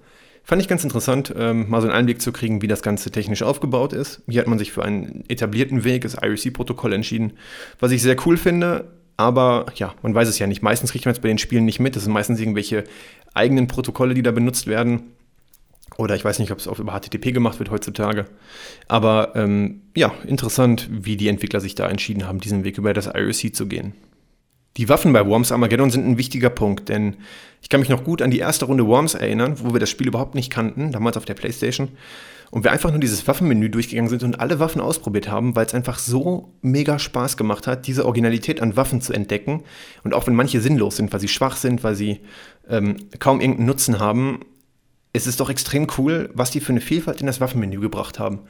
Fand 0.47 0.61
ich 0.61 0.69
ganz 0.69 0.85
interessant, 0.85 1.33
ähm, 1.37 1.69
mal 1.69 1.81
so 1.81 1.87
einen 1.89 1.97
Einblick 1.97 2.21
zu 2.21 2.31
kriegen, 2.31 2.61
wie 2.61 2.67
das 2.67 2.81
Ganze 2.81 3.11
technisch 3.11 3.43
aufgebaut 3.43 3.91
ist. 3.91 4.21
Hier 4.29 4.39
hat 4.39 4.47
man 4.47 4.57
sich 4.57 4.71
für 4.71 4.81
einen 4.81 5.25
etablierten 5.27 5.83
Weg, 5.83 6.03
das 6.03 6.15
IRC-Protokoll, 6.15 6.93
entschieden, 6.93 7.33
was 7.81 7.91
ich 7.91 8.01
sehr 8.01 8.15
cool 8.25 8.37
finde. 8.37 8.93
Aber 9.17 9.65
ja, 9.75 9.93
man 10.03 10.15
weiß 10.15 10.29
es 10.29 10.39
ja 10.39 10.47
nicht. 10.47 10.61
Meistens 10.61 10.93
kriegt 10.93 11.03
man 11.03 11.11
es 11.11 11.19
bei 11.19 11.27
den 11.27 11.37
Spielen 11.37 11.65
nicht 11.65 11.81
mit. 11.81 11.97
Das 11.97 12.03
sind 12.05 12.13
meistens 12.13 12.39
irgendwelche 12.39 12.85
eigenen 13.33 13.67
Protokolle, 13.67 14.13
die 14.13 14.21
da 14.21 14.31
benutzt 14.31 14.67
werden. 14.67 15.11
Oder 15.97 16.15
ich 16.15 16.23
weiß 16.23 16.39
nicht, 16.39 16.51
ob 16.53 16.59
es 16.59 16.69
auch 16.69 16.79
über 16.79 16.97
HTTP 16.97 17.33
gemacht 17.33 17.59
wird 17.59 17.69
heutzutage. 17.69 18.23
Aber 18.87 19.33
ähm, 19.35 19.81
ja, 19.97 20.13
interessant, 20.25 20.87
wie 20.89 21.17
die 21.17 21.27
Entwickler 21.27 21.59
sich 21.59 21.75
da 21.75 21.89
entschieden 21.89 22.25
haben, 22.25 22.39
diesen 22.39 22.63
Weg 22.63 22.77
über 22.77 22.93
das 22.93 23.07
IRC 23.07 23.53
zu 23.53 23.67
gehen. 23.67 23.95
Die 24.77 24.89
Waffen 24.89 25.11
bei 25.11 25.25
Worms 25.25 25.51
Armageddon 25.51 25.89
sind 25.89 26.07
ein 26.07 26.17
wichtiger 26.19 26.51
Punkt, 26.51 26.89
denn 26.89 27.17
ich 27.63 27.69
kann 27.69 27.79
mich 27.79 27.89
noch 27.89 28.03
gut 28.03 28.21
an 28.21 28.29
die 28.29 28.37
erste 28.37 28.65
Runde 28.65 28.85
Worms 28.85 29.15
erinnern, 29.15 29.55
wo 29.63 29.73
wir 29.73 29.79
das 29.79 29.89
Spiel 29.89 30.07
überhaupt 30.07 30.35
nicht 30.35 30.51
kannten, 30.51 30.91
damals 30.91 31.17
auf 31.17 31.25
der 31.25 31.33
Playstation. 31.33 31.89
Und 32.51 32.63
wir 32.63 32.71
einfach 32.71 32.91
nur 32.91 32.99
dieses 32.99 33.27
Waffenmenü 33.27 33.69
durchgegangen 33.69 34.09
sind 34.09 34.23
und 34.23 34.39
alle 34.39 34.59
Waffen 34.59 34.79
ausprobiert 34.79 35.29
haben, 35.29 35.55
weil 35.55 35.65
es 35.65 35.73
einfach 35.73 35.99
so 35.99 36.53
mega 36.61 36.97
Spaß 36.97 37.35
gemacht 37.35 37.67
hat, 37.67 37.87
diese 37.87 38.05
Originalität 38.05 38.61
an 38.61 38.77
Waffen 38.77 39.01
zu 39.01 39.11
entdecken. 39.11 39.63
Und 40.03 40.13
auch 40.13 40.27
wenn 40.27 40.35
manche 40.35 40.61
sinnlos 40.61 40.95
sind, 40.95 41.11
weil 41.11 41.19
sie 41.19 41.27
schwach 41.27 41.57
sind, 41.57 41.83
weil 41.83 41.95
sie 41.95 42.21
ähm, 42.69 42.95
kaum 43.19 43.41
irgendeinen 43.41 43.67
Nutzen 43.67 43.99
haben, 43.99 44.41
es 45.11 45.27
ist 45.27 45.39
doch 45.39 45.49
extrem 45.49 45.87
cool, 45.97 46.29
was 46.33 46.51
die 46.51 46.61
für 46.61 46.71
eine 46.71 46.81
Vielfalt 46.81 47.19
in 47.19 47.27
das 47.27 47.41
Waffenmenü 47.41 47.79
gebracht 47.79 48.19
haben. 48.19 48.41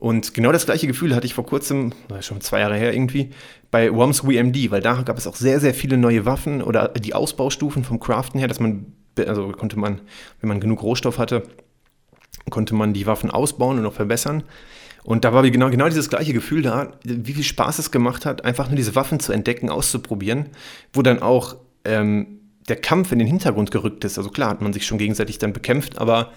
Und 0.00 0.32
genau 0.32 0.50
das 0.50 0.64
gleiche 0.64 0.86
Gefühl 0.86 1.14
hatte 1.14 1.26
ich 1.26 1.34
vor 1.34 1.44
kurzem, 1.44 1.92
schon 2.20 2.40
zwei 2.40 2.60
Jahre 2.60 2.74
her 2.74 2.94
irgendwie, 2.94 3.30
bei 3.70 3.92
Worms 3.92 4.26
WMD, 4.26 4.70
weil 4.70 4.80
da 4.80 5.02
gab 5.02 5.18
es 5.18 5.26
auch 5.26 5.36
sehr, 5.36 5.60
sehr 5.60 5.74
viele 5.74 5.98
neue 5.98 6.24
Waffen 6.24 6.62
oder 6.62 6.88
die 6.88 7.12
Ausbaustufen 7.12 7.84
vom 7.84 8.00
Craften 8.00 8.38
her, 8.38 8.48
dass 8.48 8.60
man, 8.60 8.86
also 9.18 9.52
konnte 9.52 9.78
man, 9.78 10.00
wenn 10.40 10.48
man 10.48 10.58
genug 10.58 10.82
Rohstoff 10.82 11.18
hatte, 11.18 11.42
konnte 12.48 12.74
man 12.74 12.94
die 12.94 13.06
Waffen 13.06 13.30
ausbauen 13.30 13.76
und 13.76 13.82
noch 13.82 13.92
verbessern. 13.92 14.42
Und 15.04 15.26
da 15.26 15.34
war 15.34 15.48
genau, 15.50 15.68
genau 15.68 15.88
dieses 15.88 16.08
gleiche 16.08 16.32
Gefühl 16.32 16.62
da, 16.62 16.92
wie 17.04 17.34
viel 17.34 17.44
Spaß 17.44 17.78
es 17.78 17.90
gemacht 17.90 18.24
hat, 18.24 18.42
einfach 18.46 18.68
nur 18.68 18.76
diese 18.76 18.94
Waffen 18.94 19.20
zu 19.20 19.32
entdecken, 19.32 19.68
auszuprobieren, 19.68 20.46
wo 20.94 21.02
dann 21.02 21.20
auch 21.20 21.56
ähm, 21.84 22.40
der 22.70 22.76
Kampf 22.76 23.12
in 23.12 23.18
den 23.18 23.28
Hintergrund 23.28 23.70
gerückt 23.70 24.04
ist. 24.04 24.16
Also 24.16 24.30
klar 24.30 24.48
hat 24.48 24.62
man 24.62 24.72
sich 24.72 24.86
schon 24.86 24.96
gegenseitig 24.96 25.38
dann 25.38 25.52
bekämpft, 25.52 25.98
aber 25.98 26.32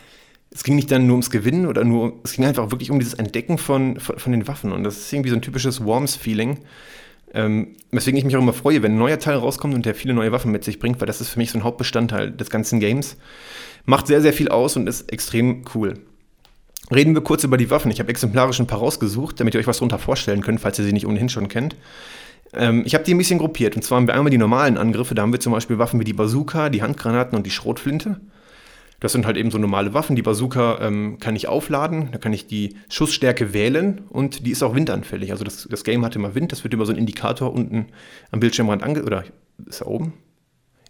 es 0.53 0.63
ging 0.63 0.75
nicht 0.75 0.91
dann 0.91 1.07
nur 1.07 1.15
ums 1.15 1.31
Gewinnen 1.31 1.65
oder 1.65 1.83
nur, 1.83 2.19
es 2.23 2.33
ging 2.33 2.45
einfach 2.45 2.69
wirklich 2.71 2.91
um 2.91 2.99
dieses 2.99 3.15
Entdecken 3.15 3.57
von, 3.57 3.99
von, 3.99 4.19
von 4.19 4.31
den 4.31 4.47
Waffen. 4.47 4.71
Und 4.71 4.83
das 4.83 4.97
ist 4.97 5.11
irgendwie 5.11 5.29
so 5.29 5.35
ein 5.35 5.41
typisches 5.41 5.83
Worms-Feeling. 5.83 6.59
Ähm, 7.33 7.69
weswegen 7.91 8.17
ich 8.17 8.23
mich 8.23 8.35
auch 8.35 8.41
immer 8.41 8.53
freue, 8.53 8.83
wenn 8.83 8.93
ein 8.93 8.99
neuer 8.99 9.17
Teil 9.17 9.37
rauskommt 9.37 9.73
und 9.73 9.87
der 9.87 9.95
viele 9.95 10.13
neue 10.13 10.31
Waffen 10.31 10.51
mit 10.51 10.63
sich 10.63 10.77
bringt, 10.77 11.01
weil 11.01 11.07
das 11.07 11.21
ist 11.21 11.29
für 11.29 11.39
mich 11.39 11.49
so 11.49 11.57
ein 11.57 11.63
Hauptbestandteil 11.63 12.31
des 12.31 12.51
ganzen 12.51 12.79
Games. 12.79 13.17
Macht 13.85 14.05
sehr, 14.05 14.21
sehr 14.21 14.33
viel 14.33 14.49
aus 14.49 14.77
und 14.77 14.87
ist 14.87 15.11
extrem 15.11 15.65
cool. 15.73 15.95
Reden 16.93 17.15
wir 17.15 17.21
kurz 17.21 17.43
über 17.43 17.57
die 17.57 17.71
Waffen. 17.71 17.89
Ich 17.89 17.99
habe 17.99 18.09
exemplarisch 18.09 18.59
ein 18.59 18.67
paar 18.67 18.79
rausgesucht, 18.79 19.39
damit 19.39 19.55
ihr 19.55 19.59
euch 19.59 19.67
was 19.67 19.77
darunter 19.77 19.97
vorstellen 19.97 20.41
könnt, 20.41 20.61
falls 20.61 20.77
ihr 20.77 20.85
sie 20.85 20.93
nicht 20.93 21.07
ohnehin 21.07 21.29
schon 21.29 21.47
kennt. 21.47 21.75
Ähm, 22.53 22.83
ich 22.85 22.93
habe 22.93 23.03
die 23.03 23.15
ein 23.15 23.17
bisschen 23.17 23.39
gruppiert. 23.39 23.75
Und 23.75 23.81
zwar 23.81 23.97
haben 23.97 24.05
wir 24.05 24.13
einmal 24.13 24.29
die 24.29 24.37
normalen 24.37 24.77
Angriffe. 24.77 25.15
Da 25.15 25.23
haben 25.23 25.33
wir 25.33 25.39
zum 25.39 25.53
Beispiel 25.53 25.79
Waffen 25.79 25.99
wie 25.99 26.03
die 26.03 26.13
Bazooka, 26.13 26.69
die 26.69 26.83
Handgranaten 26.83 27.35
und 27.35 27.47
die 27.47 27.51
Schrotflinte. 27.51 28.19
Das 29.03 29.11
sind 29.11 29.25
halt 29.25 29.35
eben 29.35 29.51
so 29.51 29.57
normale 29.57 29.93
Waffen. 29.93 30.15
Die 30.15 30.21
Bazooka 30.21 30.79
ähm, 30.79 31.17
kann 31.19 31.35
ich 31.35 31.49
aufladen, 31.49 32.07
da 32.13 32.17
kann 32.19 32.31
ich 32.31 32.47
die 32.47 32.77
Schussstärke 32.87 33.53
wählen 33.53 33.99
und 34.07 34.47
die 34.47 34.51
ist 34.51 34.63
auch 34.63 34.75
windanfällig. 34.75 35.31
Also 35.31 35.43
das, 35.43 35.67
das 35.69 35.83
Game 35.83 36.05
hat 36.05 36.15
immer 36.15 36.35
Wind, 36.35 36.53
das 36.53 36.63
wird 36.63 36.73
über 36.73 36.85
so 36.85 36.93
einen 36.93 36.99
Indikator 36.99 37.53
unten 37.53 37.87
am 38.31 38.39
Bildschirmrand 38.39 38.81
ange... 38.81 39.03
Oder 39.03 39.25
ist 39.65 39.81
er 39.81 39.87
oben? 39.87 40.13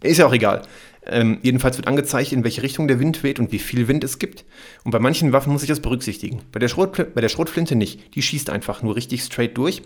Ist 0.00 0.18
ja 0.18 0.26
auch 0.26 0.32
egal. 0.32 0.62
Ähm, 1.04 1.38
jedenfalls 1.42 1.76
wird 1.76 1.88
angezeigt, 1.88 2.30
in 2.30 2.44
welche 2.44 2.62
Richtung 2.62 2.86
der 2.86 3.00
Wind 3.00 3.24
weht 3.24 3.40
und 3.40 3.50
wie 3.50 3.58
viel 3.58 3.88
Wind 3.88 4.04
es 4.04 4.20
gibt. 4.20 4.44
Und 4.84 4.92
bei 4.92 5.00
manchen 5.00 5.32
Waffen 5.32 5.52
muss 5.52 5.64
ich 5.64 5.68
das 5.68 5.80
berücksichtigen. 5.80 6.42
Bei 6.52 6.60
der, 6.60 6.68
Schrot, 6.68 7.14
bei 7.16 7.20
der 7.20 7.28
Schrotflinte 7.28 7.74
nicht. 7.74 8.14
Die 8.14 8.22
schießt 8.22 8.48
einfach 8.48 8.80
nur 8.84 8.94
richtig 8.94 9.24
straight 9.24 9.58
durch. 9.58 9.82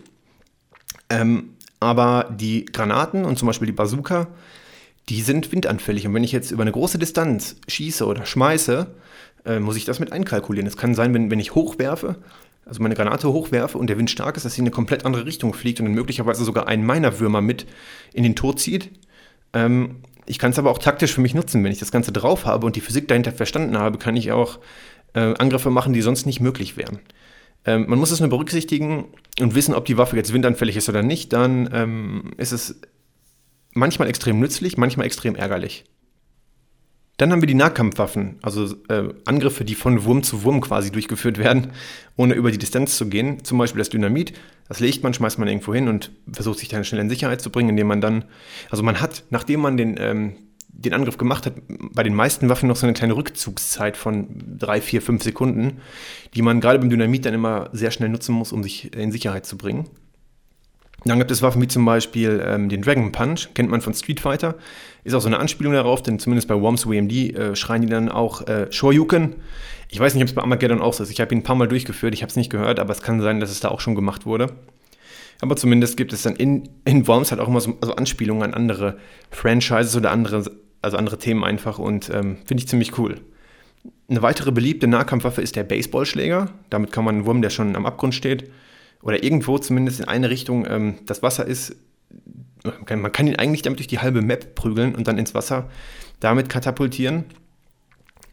Ähm, 1.08 1.54
aber 1.80 2.28
die 2.38 2.66
Granaten 2.66 3.24
und 3.24 3.38
zum 3.38 3.46
Beispiel 3.46 3.66
die 3.66 3.72
Bazooka, 3.72 4.26
die 5.08 5.22
sind 5.22 5.52
windanfällig. 5.52 6.06
Und 6.06 6.14
wenn 6.14 6.24
ich 6.24 6.32
jetzt 6.32 6.50
über 6.50 6.62
eine 6.62 6.72
große 6.72 6.98
Distanz 6.98 7.56
schieße 7.66 8.04
oder 8.06 8.26
schmeiße, 8.26 8.86
äh, 9.46 9.58
muss 9.58 9.76
ich 9.76 9.84
das 9.84 10.00
mit 10.00 10.12
einkalkulieren. 10.12 10.66
Es 10.66 10.76
kann 10.76 10.94
sein, 10.94 11.14
wenn, 11.14 11.30
wenn 11.30 11.40
ich 11.40 11.54
hochwerfe, 11.54 12.16
also 12.66 12.82
meine 12.82 12.94
Granate 12.94 13.32
hochwerfe 13.32 13.78
und 13.78 13.88
der 13.88 13.98
Wind 13.98 14.10
stark 14.10 14.36
ist, 14.36 14.44
dass 14.44 14.54
sie 14.54 14.60
in 14.60 14.66
eine 14.66 14.70
komplett 14.70 15.06
andere 15.06 15.24
Richtung 15.24 15.54
fliegt 15.54 15.80
und 15.80 15.86
dann 15.86 15.94
möglicherweise 15.94 16.44
sogar 16.44 16.68
einen 16.68 16.84
meiner 16.84 17.18
Würmer 17.18 17.40
mit 17.40 17.66
in 18.12 18.22
den 18.22 18.36
Tod 18.36 18.60
zieht. 18.60 18.90
Ähm, 19.54 20.02
ich 20.26 20.38
kann 20.38 20.50
es 20.50 20.58
aber 20.58 20.70
auch 20.70 20.78
taktisch 20.78 21.14
für 21.14 21.22
mich 21.22 21.34
nutzen. 21.34 21.64
Wenn 21.64 21.72
ich 21.72 21.78
das 21.78 21.90
Ganze 21.90 22.12
drauf 22.12 22.44
habe 22.44 22.66
und 22.66 22.76
die 22.76 22.82
Physik 22.82 23.08
dahinter 23.08 23.32
verstanden 23.32 23.78
habe, 23.78 23.96
kann 23.96 24.16
ich 24.16 24.30
auch 24.32 24.58
äh, 25.14 25.34
Angriffe 25.38 25.70
machen, 25.70 25.94
die 25.94 26.02
sonst 26.02 26.26
nicht 26.26 26.40
möglich 26.40 26.76
wären. 26.76 26.98
Ähm, 27.64 27.86
man 27.88 27.98
muss 27.98 28.10
es 28.10 28.20
nur 28.20 28.28
berücksichtigen 28.28 29.06
und 29.40 29.54
wissen, 29.54 29.74
ob 29.74 29.86
die 29.86 29.96
Waffe 29.96 30.16
jetzt 30.16 30.34
windanfällig 30.34 30.76
ist 30.76 30.90
oder 30.90 31.02
nicht. 31.02 31.32
Dann 31.32 31.70
ähm, 31.72 32.32
ist 32.36 32.52
es 32.52 32.80
manchmal 33.72 34.08
extrem 34.08 34.38
nützlich, 34.40 34.76
manchmal 34.76 35.06
extrem 35.06 35.34
ärgerlich. 35.34 35.84
Dann 37.18 37.32
haben 37.32 37.42
wir 37.42 37.48
die 37.48 37.54
Nahkampfwaffen, 37.54 38.38
also 38.42 38.76
äh, 38.88 39.12
Angriffe, 39.24 39.64
die 39.64 39.74
von 39.74 40.04
Wurm 40.04 40.22
zu 40.22 40.44
Wurm 40.44 40.60
quasi 40.60 40.92
durchgeführt 40.92 41.36
werden, 41.36 41.72
ohne 42.16 42.34
über 42.34 42.52
die 42.52 42.58
Distanz 42.58 42.96
zu 42.96 43.08
gehen. 43.08 43.44
Zum 43.44 43.58
Beispiel 43.58 43.80
das 43.80 43.88
Dynamit, 43.88 44.34
das 44.68 44.78
legt 44.78 45.02
man, 45.02 45.12
schmeißt 45.12 45.36
man 45.40 45.48
irgendwo 45.48 45.74
hin 45.74 45.88
und 45.88 46.12
versucht 46.30 46.60
sich 46.60 46.68
dann 46.68 46.84
schnell 46.84 47.00
in 47.00 47.10
Sicherheit 47.10 47.40
zu 47.40 47.50
bringen, 47.50 47.70
indem 47.70 47.88
man 47.88 48.00
dann, 48.00 48.24
also 48.70 48.84
man 48.84 49.00
hat, 49.00 49.24
nachdem 49.30 49.60
man 49.60 49.76
den, 49.76 49.96
ähm, 49.98 50.36
den 50.68 50.94
Angriff 50.94 51.18
gemacht 51.18 51.44
hat, 51.44 51.54
bei 51.66 52.04
den 52.04 52.14
meisten 52.14 52.48
Waffen 52.48 52.68
noch 52.68 52.76
so 52.76 52.86
eine 52.86 52.94
kleine 52.94 53.16
Rückzugszeit 53.16 53.96
von 53.96 54.28
drei, 54.56 54.80
vier, 54.80 55.02
fünf 55.02 55.24
Sekunden, 55.24 55.78
die 56.34 56.42
man 56.42 56.60
gerade 56.60 56.78
beim 56.78 56.88
Dynamit 56.88 57.24
dann 57.24 57.34
immer 57.34 57.68
sehr 57.72 57.90
schnell 57.90 58.10
nutzen 58.10 58.32
muss, 58.32 58.52
um 58.52 58.62
sich 58.62 58.94
in 58.94 59.10
Sicherheit 59.10 59.44
zu 59.44 59.58
bringen. 59.58 59.88
Dann 61.04 61.18
gibt 61.18 61.30
es 61.30 61.42
Waffen 61.42 61.62
wie 61.62 61.68
zum 61.68 61.84
Beispiel 61.84 62.42
ähm, 62.44 62.68
den 62.68 62.82
Dragon 62.82 63.12
Punch, 63.12 63.48
kennt 63.54 63.70
man 63.70 63.80
von 63.80 63.94
Street 63.94 64.20
Fighter. 64.20 64.56
Ist 65.04 65.14
auch 65.14 65.20
so 65.20 65.28
eine 65.28 65.38
Anspielung 65.38 65.72
darauf, 65.72 66.02
denn 66.02 66.18
zumindest 66.18 66.48
bei 66.48 66.60
Worms 66.60 66.88
WMD 66.88 67.12
äh, 67.12 67.56
schreien 67.56 67.82
die 67.82 67.88
dann 67.88 68.08
auch 68.08 68.46
äh, 68.46 68.70
Shoryuken. 68.70 69.36
Ich 69.90 70.00
weiß 70.00 70.14
nicht, 70.14 70.22
ob 70.22 70.28
es 70.28 70.34
bei 70.34 70.42
Armageddon 70.42 70.82
auch 70.82 70.92
so 70.92 71.02
ist. 71.02 71.10
Ich 71.10 71.20
habe 71.20 71.34
ihn 71.34 71.38
ein 71.38 71.44
paar 71.44 71.56
Mal 71.56 71.68
durchgeführt, 71.68 72.14
ich 72.14 72.22
habe 72.22 72.30
es 72.30 72.36
nicht 72.36 72.50
gehört, 72.50 72.78
aber 72.80 72.92
es 72.92 73.00
kann 73.00 73.20
sein, 73.20 73.40
dass 73.40 73.50
es 73.50 73.60
da 73.60 73.68
auch 73.68 73.80
schon 73.80 73.94
gemacht 73.94 74.26
wurde. 74.26 74.52
Aber 75.40 75.56
zumindest 75.56 75.96
gibt 75.96 76.12
es 76.12 76.22
dann 76.22 76.36
in, 76.36 76.68
in 76.84 77.06
Worms 77.06 77.30
halt 77.30 77.40
auch 77.40 77.48
immer 77.48 77.60
so 77.60 77.78
also 77.80 77.94
Anspielungen 77.94 78.42
an 78.42 78.54
andere 78.54 78.98
Franchises 79.30 79.96
oder 79.96 80.10
andere, 80.10 80.44
also 80.82 80.96
andere 80.96 81.18
Themen 81.18 81.44
einfach 81.44 81.78
und 81.78 82.10
ähm, 82.10 82.38
finde 82.44 82.62
ich 82.62 82.68
ziemlich 82.68 82.98
cool. 82.98 83.20
Eine 84.08 84.22
weitere 84.22 84.52
beliebte 84.52 84.88
Nahkampfwaffe 84.88 85.42
ist 85.42 85.54
der 85.54 85.64
Baseballschläger. 85.64 86.50
Damit 86.70 86.92
kann 86.92 87.04
man 87.04 87.16
einen 87.16 87.26
Wurm, 87.26 87.42
der 87.42 87.50
schon 87.50 87.76
am 87.76 87.86
Abgrund 87.86 88.14
steht, 88.14 88.50
oder 89.02 89.22
irgendwo 89.22 89.58
zumindest 89.58 90.00
in 90.00 90.08
eine 90.08 90.30
Richtung 90.30 90.66
ähm, 90.66 90.96
das 91.06 91.22
Wasser 91.22 91.46
ist, 91.46 91.76
man 92.64 93.12
kann 93.12 93.26
ihn 93.26 93.36
eigentlich 93.36 93.62
damit 93.62 93.78
durch 93.78 93.86
die 93.86 94.00
halbe 94.00 94.22
Map 94.22 94.54
prügeln 94.54 94.94
und 94.94 95.06
dann 95.06 95.18
ins 95.18 95.34
Wasser 95.34 95.68
damit 96.20 96.48
katapultieren. 96.48 97.24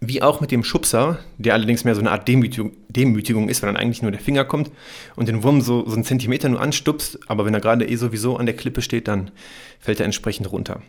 Wie 0.02 0.22
auch 0.22 0.42
mit 0.42 0.52
dem 0.52 0.64
Schubser, 0.64 1.20
der 1.38 1.54
allerdings 1.54 1.84
mehr 1.84 1.96
so 1.96 2.02
eine 2.02 2.12
Art 2.12 2.28
Demütigung, 2.28 2.74
Demütigung 2.90 3.50
ist, 3.50 3.62
weil 3.62 3.72
dann 3.72 3.82
eigentlich 3.82 4.02
nur 4.02 4.12
der 4.12 4.20
Finger 4.20 4.44
kommt 4.44 4.72
und 5.16 5.28
den 5.28 5.42
Wurm 5.42 5.62
so, 5.62 5.88
so 5.88 5.94
einen 5.94 6.04
Zentimeter 6.04 6.50
nur 6.50 6.60
anstupst, 6.60 7.20
aber 7.28 7.46
wenn 7.46 7.54
er 7.54 7.62
gerade 7.62 7.88
eh 7.88 7.96
sowieso 7.96 8.38
an 8.38 8.46
der 8.46 8.56
Klippe 8.56 8.82
steht, 8.82 9.08
dann 9.08 9.32
fällt 9.80 10.00
er 10.00 10.06
entsprechend 10.06 10.52
runter. 10.52 10.82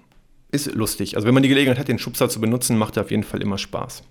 Ist 0.50 0.74
lustig. 0.74 1.16
Also 1.16 1.26
wenn 1.26 1.34
man 1.34 1.42
die 1.42 1.48
Gelegenheit 1.48 1.78
hat, 1.78 1.88
den 1.88 1.98
Schubser 1.98 2.28
zu 2.28 2.40
benutzen, 2.40 2.76
macht 2.76 2.96
er 2.96 3.04
auf 3.04 3.10
jeden 3.10 3.24
Fall 3.24 3.42
immer 3.42 3.58
Spaß. 3.58 4.02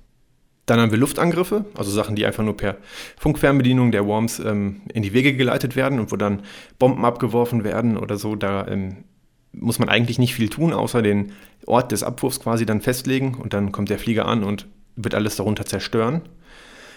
Dann 0.65 0.79
haben 0.79 0.91
wir 0.91 0.97
Luftangriffe, 0.97 1.65
also 1.77 1.91
Sachen, 1.91 2.15
die 2.15 2.25
einfach 2.25 2.43
nur 2.43 2.57
per 2.57 2.77
Funkfernbedienung 3.17 3.91
der 3.91 4.05
Worms 4.05 4.39
ähm, 4.39 4.81
in 4.93 5.03
die 5.03 5.13
Wege 5.13 5.35
geleitet 5.35 5.75
werden 5.75 5.99
und 5.99 6.11
wo 6.11 6.15
dann 6.15 6.41
Bomben 6.79 7.05
abgeworfen 7.05 7.63
werden 7.63 7.97
oder 7.97 8.17
so. 8.17 8.35
Da 8.35 8.67
ähm, 8.67 9.03
muss 9.51 9.79
man 9.79 9.89
eigentlich 9.89 10.17
nicht 10.17 10.33
viel 10.33 10.49
tun, 10.49 10.73
außer 10.73 11.01
den 11.01 11.33
Ort 11.65 11.91
des 11.91 12.03
Abwurfs 12.03 12.39
quasi 12.39 12.65
dann 12.65 12.81
festlegen 12.81 13.35
und 13.35 13.53
dann 13.53 13.71
kommt 13.71 13.89
der 13.89 13.99
Flieger 13.99 14.25
an 14.27 14.43
und 14.43 14.67
wird 14.95 15.13
alles 15.13 15.35
darunter 15.35 15.65
zerstören. 15.65 16.21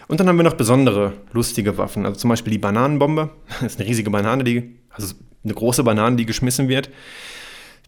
Und 0.09 0.21
dann 0.21 0.29
haben 0.29 0.39
wir 0.39 0.45
noch 0.45 0.55
besondere 0.55 1.13
lustige 1.33 1.77
Waffen, 1.77 2.07
also 2.07 2.19
zum 2.19 2.31
Beispiel 2.31 2.53
die 2.53 2.59
Bananenbombe. 2.59 3.31
Das 3.61 3.75
ist 3.75 3.81
eine 3.81 3.89
riesige 3.89 4.11
Banane, 4.11 4.45
die, 4.45 4.77
also 4.91 5.15
eine 5.45 5.55
große 5.55 5.85
Banane, 5.85 6.17
die 6.17 6.27
geschmissen 6.27 6.69
wird 6.69 6.89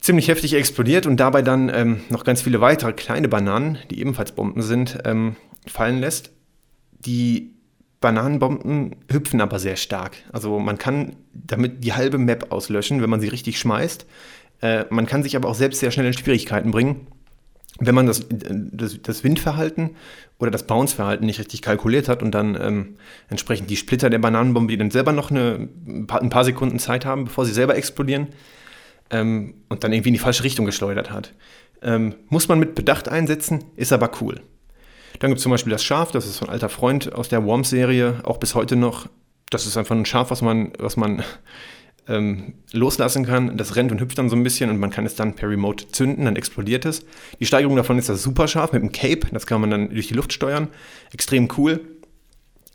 ziemlich 0.01 0.29
heftig 0.29 0.55
explodiert 0.55 1.07
und 1.07 1.19
dabei 1.19 1.43
dann 1.43 1.71
ähm, 1.73 2.01
noch 2.09 2.25
ganz 2.25 2.43
viele 2.43 2.61
weitere 2.61 2.93
kleine 2.93 3.29
Bananen, 3.29 3.79
die 3.91 4.01
ebenfalls 4.01 4.33
Bomben 4.33 4.63
sind, 4.63 4.99
ähm, 5.05 5.37
fallen 5.67 6.01
lässt. 6.01 6.33
Die 7.01 7.55
Bananenbomben 8.01 8.97
hüpfen 9.11 9.41
aber 9.41 9.59
sehr 9.59 9.77
stark. 9.77 10.17
Also 10.33 10.59
man 10.59 10.79
kann 10.79 11.17
damit 11.33 11.85
die 11.85 11.93
halbe 11.93 12.19
Map 12.19 12.51
auslöschen, 12.51 13.03
wenn 13.03 13.11
man 13.11 13.21
sie 13.21 13.29
richtig 13.29 13.59
schmeißt. 13.59 14.07
Äh, 14.63 14.85
man 14.91 15.07
kann 15.07 15.23
sich 15.23 15.37
aber 15.37 15.49
auch 15.49 15.55
selbst 15.55 15.81
sehr 15.81 15.91
schnell 15.91 16.07
in 16.07 16.15
Schwierigkeiten 16.15 16.71
bringen, 16.71 17.07
wenn 17.79 17.95
man 17.95 18.07
das, 18.07 18.27
das, 18.29 19.01
das 19.03 19.25
Windverhalten 19.25 19.91
oder 20.39 20.51
das 20.51 20.67
Bounce-Verhalten 20.67 21.27
nicht 21.27 21.39
richtig 21.39 21.63
kalkuliert 21.63 22.09
hat 22.09 22.23
und 22.23 22.33
dann 22.33 22.59
ähm, 22.61 22.97
entsprechend 23.29 23.71
die 23.71 23.77
Splitter 23.77 24.11
der 24.11 24.19
Bananenbombe, 24.19 24.71
die 24.71 24.79
dann 24.79 24.91
selber 24.91 25.13
noch 25.13 25.31
eine, 25.31 25.69
ein, 25.87 26.07
paar, 26.07 26.23
ein 26.23 26.31
paar 26.31 26.45
Sekunden 26.45 26.79
Zeit 26.79 27.05
haben, 27.05 27.25
bevor 27.25 27.45
sie 27.45 27.53
selber 27.53 27.77
explodieren, 27.77 28.29
ähm, 29.11 29.55
und 29.69 29.85
dann 29.85 29.93
irgendwie 29.93 30.11
in 30.11 30.15
die 30.15 30.21
falsche 30.21 30.45
Richtung 30.45 30.67
geschleudert 30.67 31.11
hat. 31.11 31.35
Ähm, 31.83 32.15
muss 32.29 32.49
man 32.49 32.59
mit 32.59 32.75
Bedacht 32.75 33.09
einsetzen, 33.09 33.65
ist 33.77 33.93
aber 33.93 34.11
cool. 34.21 34.43
Dann 35.19 35.31
gibt 35.31 35.39
es 35.39 35.43
zum 35.43 35.51
Beispiel 35.51 35.71
das 35.71 35.85
Schaf, 35.85 36.13
das 36.13 36.27
ist 36.27 36.43
ein 36.43 36.49
alter 36.49 36.69
Freund 36.69 37.13
aus 37.13 37.29
der 37.29 37.45
Worms-Serie, 37.45 38.21
auch 38.25 38.39
bis 38.39 38.55
heute 38.55 38.77
noch. 38.77 39.09
Das 39.51 39.67
ist 39.67 39.77
einfach 39.77 39.97
ein 39.97 40.07
Schaf, 40.07 40.31
was 40.31 40.43
man, 40.43 40.73
was 40.79 40.97
man 40.97 41.23
ähm, 42.09 42.55
loslassen 42.73 43.27
kann. 43.27 43.57
Das 43.57 43.77
rennt 43.77 43.93
und 43.93 44.01
hüpft 44.01 44.19
dann 44.19 44.29
so 44.29 44.37
ein 44.37 44.43
bisschen 44.43 44.71
und 44.71 44.79
man 44.79 44.91
kann 44.91 45.05
es 45.05 45.17
dann 45.17 45.35
per 45.35 45.49
Remote 45.49 45.89
zünden, 45.89 46.25
dann 46.25 46.37
explodiert 46.37 46.85
es. 46.85 47.05
Die 47.41 47.47
Steigerung 47.47 47.77
davon 47.77 47.99
ist 47.99 48.09
das 48.09 48.23
Superschaf 48.23 48.73
mit 48.73 48.83
dem 48.83 48.93
Cape, 48.93 49.27
das 49.33 49.47
kann 49.47 49.61
man 49.61 49.71
dann 49.71 49.91
durch 49.91 50.09
die 50.09 50.15
Luft 50.15 50.33
steuern. 50.33 50.69
Extrem 51.13 51.49
cool. 51.59 51.81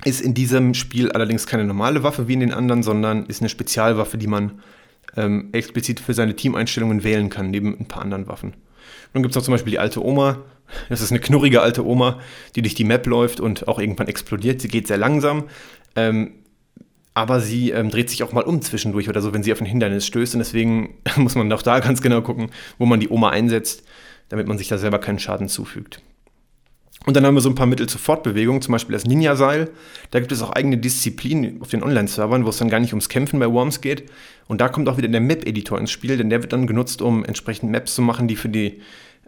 Ist 0.03 0.21
in 0.21 0.33
diesem 0.33 0.73
Spiel 0.73 1.11
allerdings 1.13 1.47
keine 1.47 1.63
normale 1.63 2.03
Waffe 2.03 2.27
wie 2.27 2.33
in 2.33 2.41
den 2.41 2.51
anderen, 2.51 2.83
sondern 2.83 3.25
ist 3.27 3.41
eine 3.41 3.49
Spezialwaffe, 3.49 4.17
die 4.17 4.27
man 4.27 4.59
ähm, 5.15 5.49
explizit 5.53 6.01
für 6.01 6.13
seine 6.13 6.35
Teameinstellungen 6.35 7.03
wählen 7.03 7.29
kann, 7.29 7.49
neben 7.49 7.79
ein 7.79 7.87
paar 7.87 8.01
anderen 8.01 8.27
Waffen. 8.27 8.53
Dann 9.13 9.21
gibt 9.21 9.31
es 9.31 9.35
noch 9.35 9.43
zum 9.43 9.53
Beispiel 9.53 9.71
die 9.71 9.79
alte 9.79 10.03
Oma. 10.03 10.43
Das 10.89 11.01
ist 11.01 11.11
eine 11.11 11.19
knurrige 11.19 11.61
alte 11.61 11.85
Oma, 11.85 12.19
die 12.55 12.61
durch 12.61 12.73
die 12.73 12.83
Map 12.83 13.05
läuft 13.05 13.39
und 13.39 13.67
auch 13.67 13.79
irgendwann 13.79 14.07
explodiert. 14.07 14.61
Sie 14.61 14.67
geht 14.67 14.87
sehr 14.87 14.97
langsam, 14.97 15.45
ähm, 15.95 16.33
aber 17.13 17.39
sie 17.39 17.71
ähm, 17.71 17.89
dreht 17.89 18.09
sich 18.09 18.23
auch 18.23 18.33
mal 18.33 18.43
um 18.43 18.61
zwischendurch 18.61 19.07
oder 19.07 19.21
so, 19.21 19.33
wenn 19.33 19.43
sie 19.43 19.53
auf 19.53 19.61
ein 19.61 19.67
Hindernis 19.67 20.05
stößt. 20.05 20.35
Und 20.35 20.39
deswegen 20.39 20.95
muss 21.17 21.35
man 21.35 21.51
auch 21.53 21.61
da 21.61 21.79
ganz 21.79 22.01
genau 22.01 22.21
gucken, 22.21 22.49
wo 22.77 22.85
man 22.85 22.99
die 22.99 23.09
Oma 23.09 23.29
einsetzt, 23.29 23.83
damit 24.29 24.47
man 24.47 24.57
sich 24.57 24.67
da 24.67 24.77
selber 24.77 24.99
keinen 24.99 25.19
Schaden 25.19 25.47
zufügt. 25.47 26.01
Und 27.05 27.15
dann 27.15 27.25
haben 27.25 27.35
wir 27.35 27.41
so 27.41 27.49
ein 27.49 27.55
paar 27.55 27.67
Mittel 27.67 27.87
zur 27.87 27.99
Fortbewegung, 27.99 28.61
zum 28.61 28.71
Beispiel 28.71 28.93
das 28.93 29.05
Ninja-Seil. 29.05 29.69
Da 30.09 30.19
gibt 30.19 30.31
es 30.31 30.41
auch 30.41 30.51
eigene 30.51 30.77
Disziplinen 30.77 31.61
auf 31.61 31.69
den 31.69 31.83
Online-Servern, 31.83 32.45
wo 32.45 32.49
es 32.49 32.57
dann 32.57 32.69
gar 32.69 32.79
nicht 32.79 32.93
ums 32.93 33.09
Kämpfen 33.09 33.39
bei 33.39 33.49
Worms 33.49 33.81
geht. 33.81 34.09
Und 34.47 34.59
da 34.59 34.69
kommt 34.69 34.89
auch 34.89 34.97
wieder 34.97 35.07
der 35.07 35.21
Map-Editor 35.21 35.79
ins 35.79 35.91
Spiel, 35.91 36.17
denn 36.17 36.29
der 36.29 36.41
wird 36.41 36.51
dann 36.51 36.65
genutzt, 36.65 37.01
um 37.01 37.23
entsprechend 37.23 37.71
Maps 37.71 37.93
zu 37.93 38.01
machen, 38.01 38.27
die 38.27 38.35
für, 38.35 38.49
die, 38.49 38.81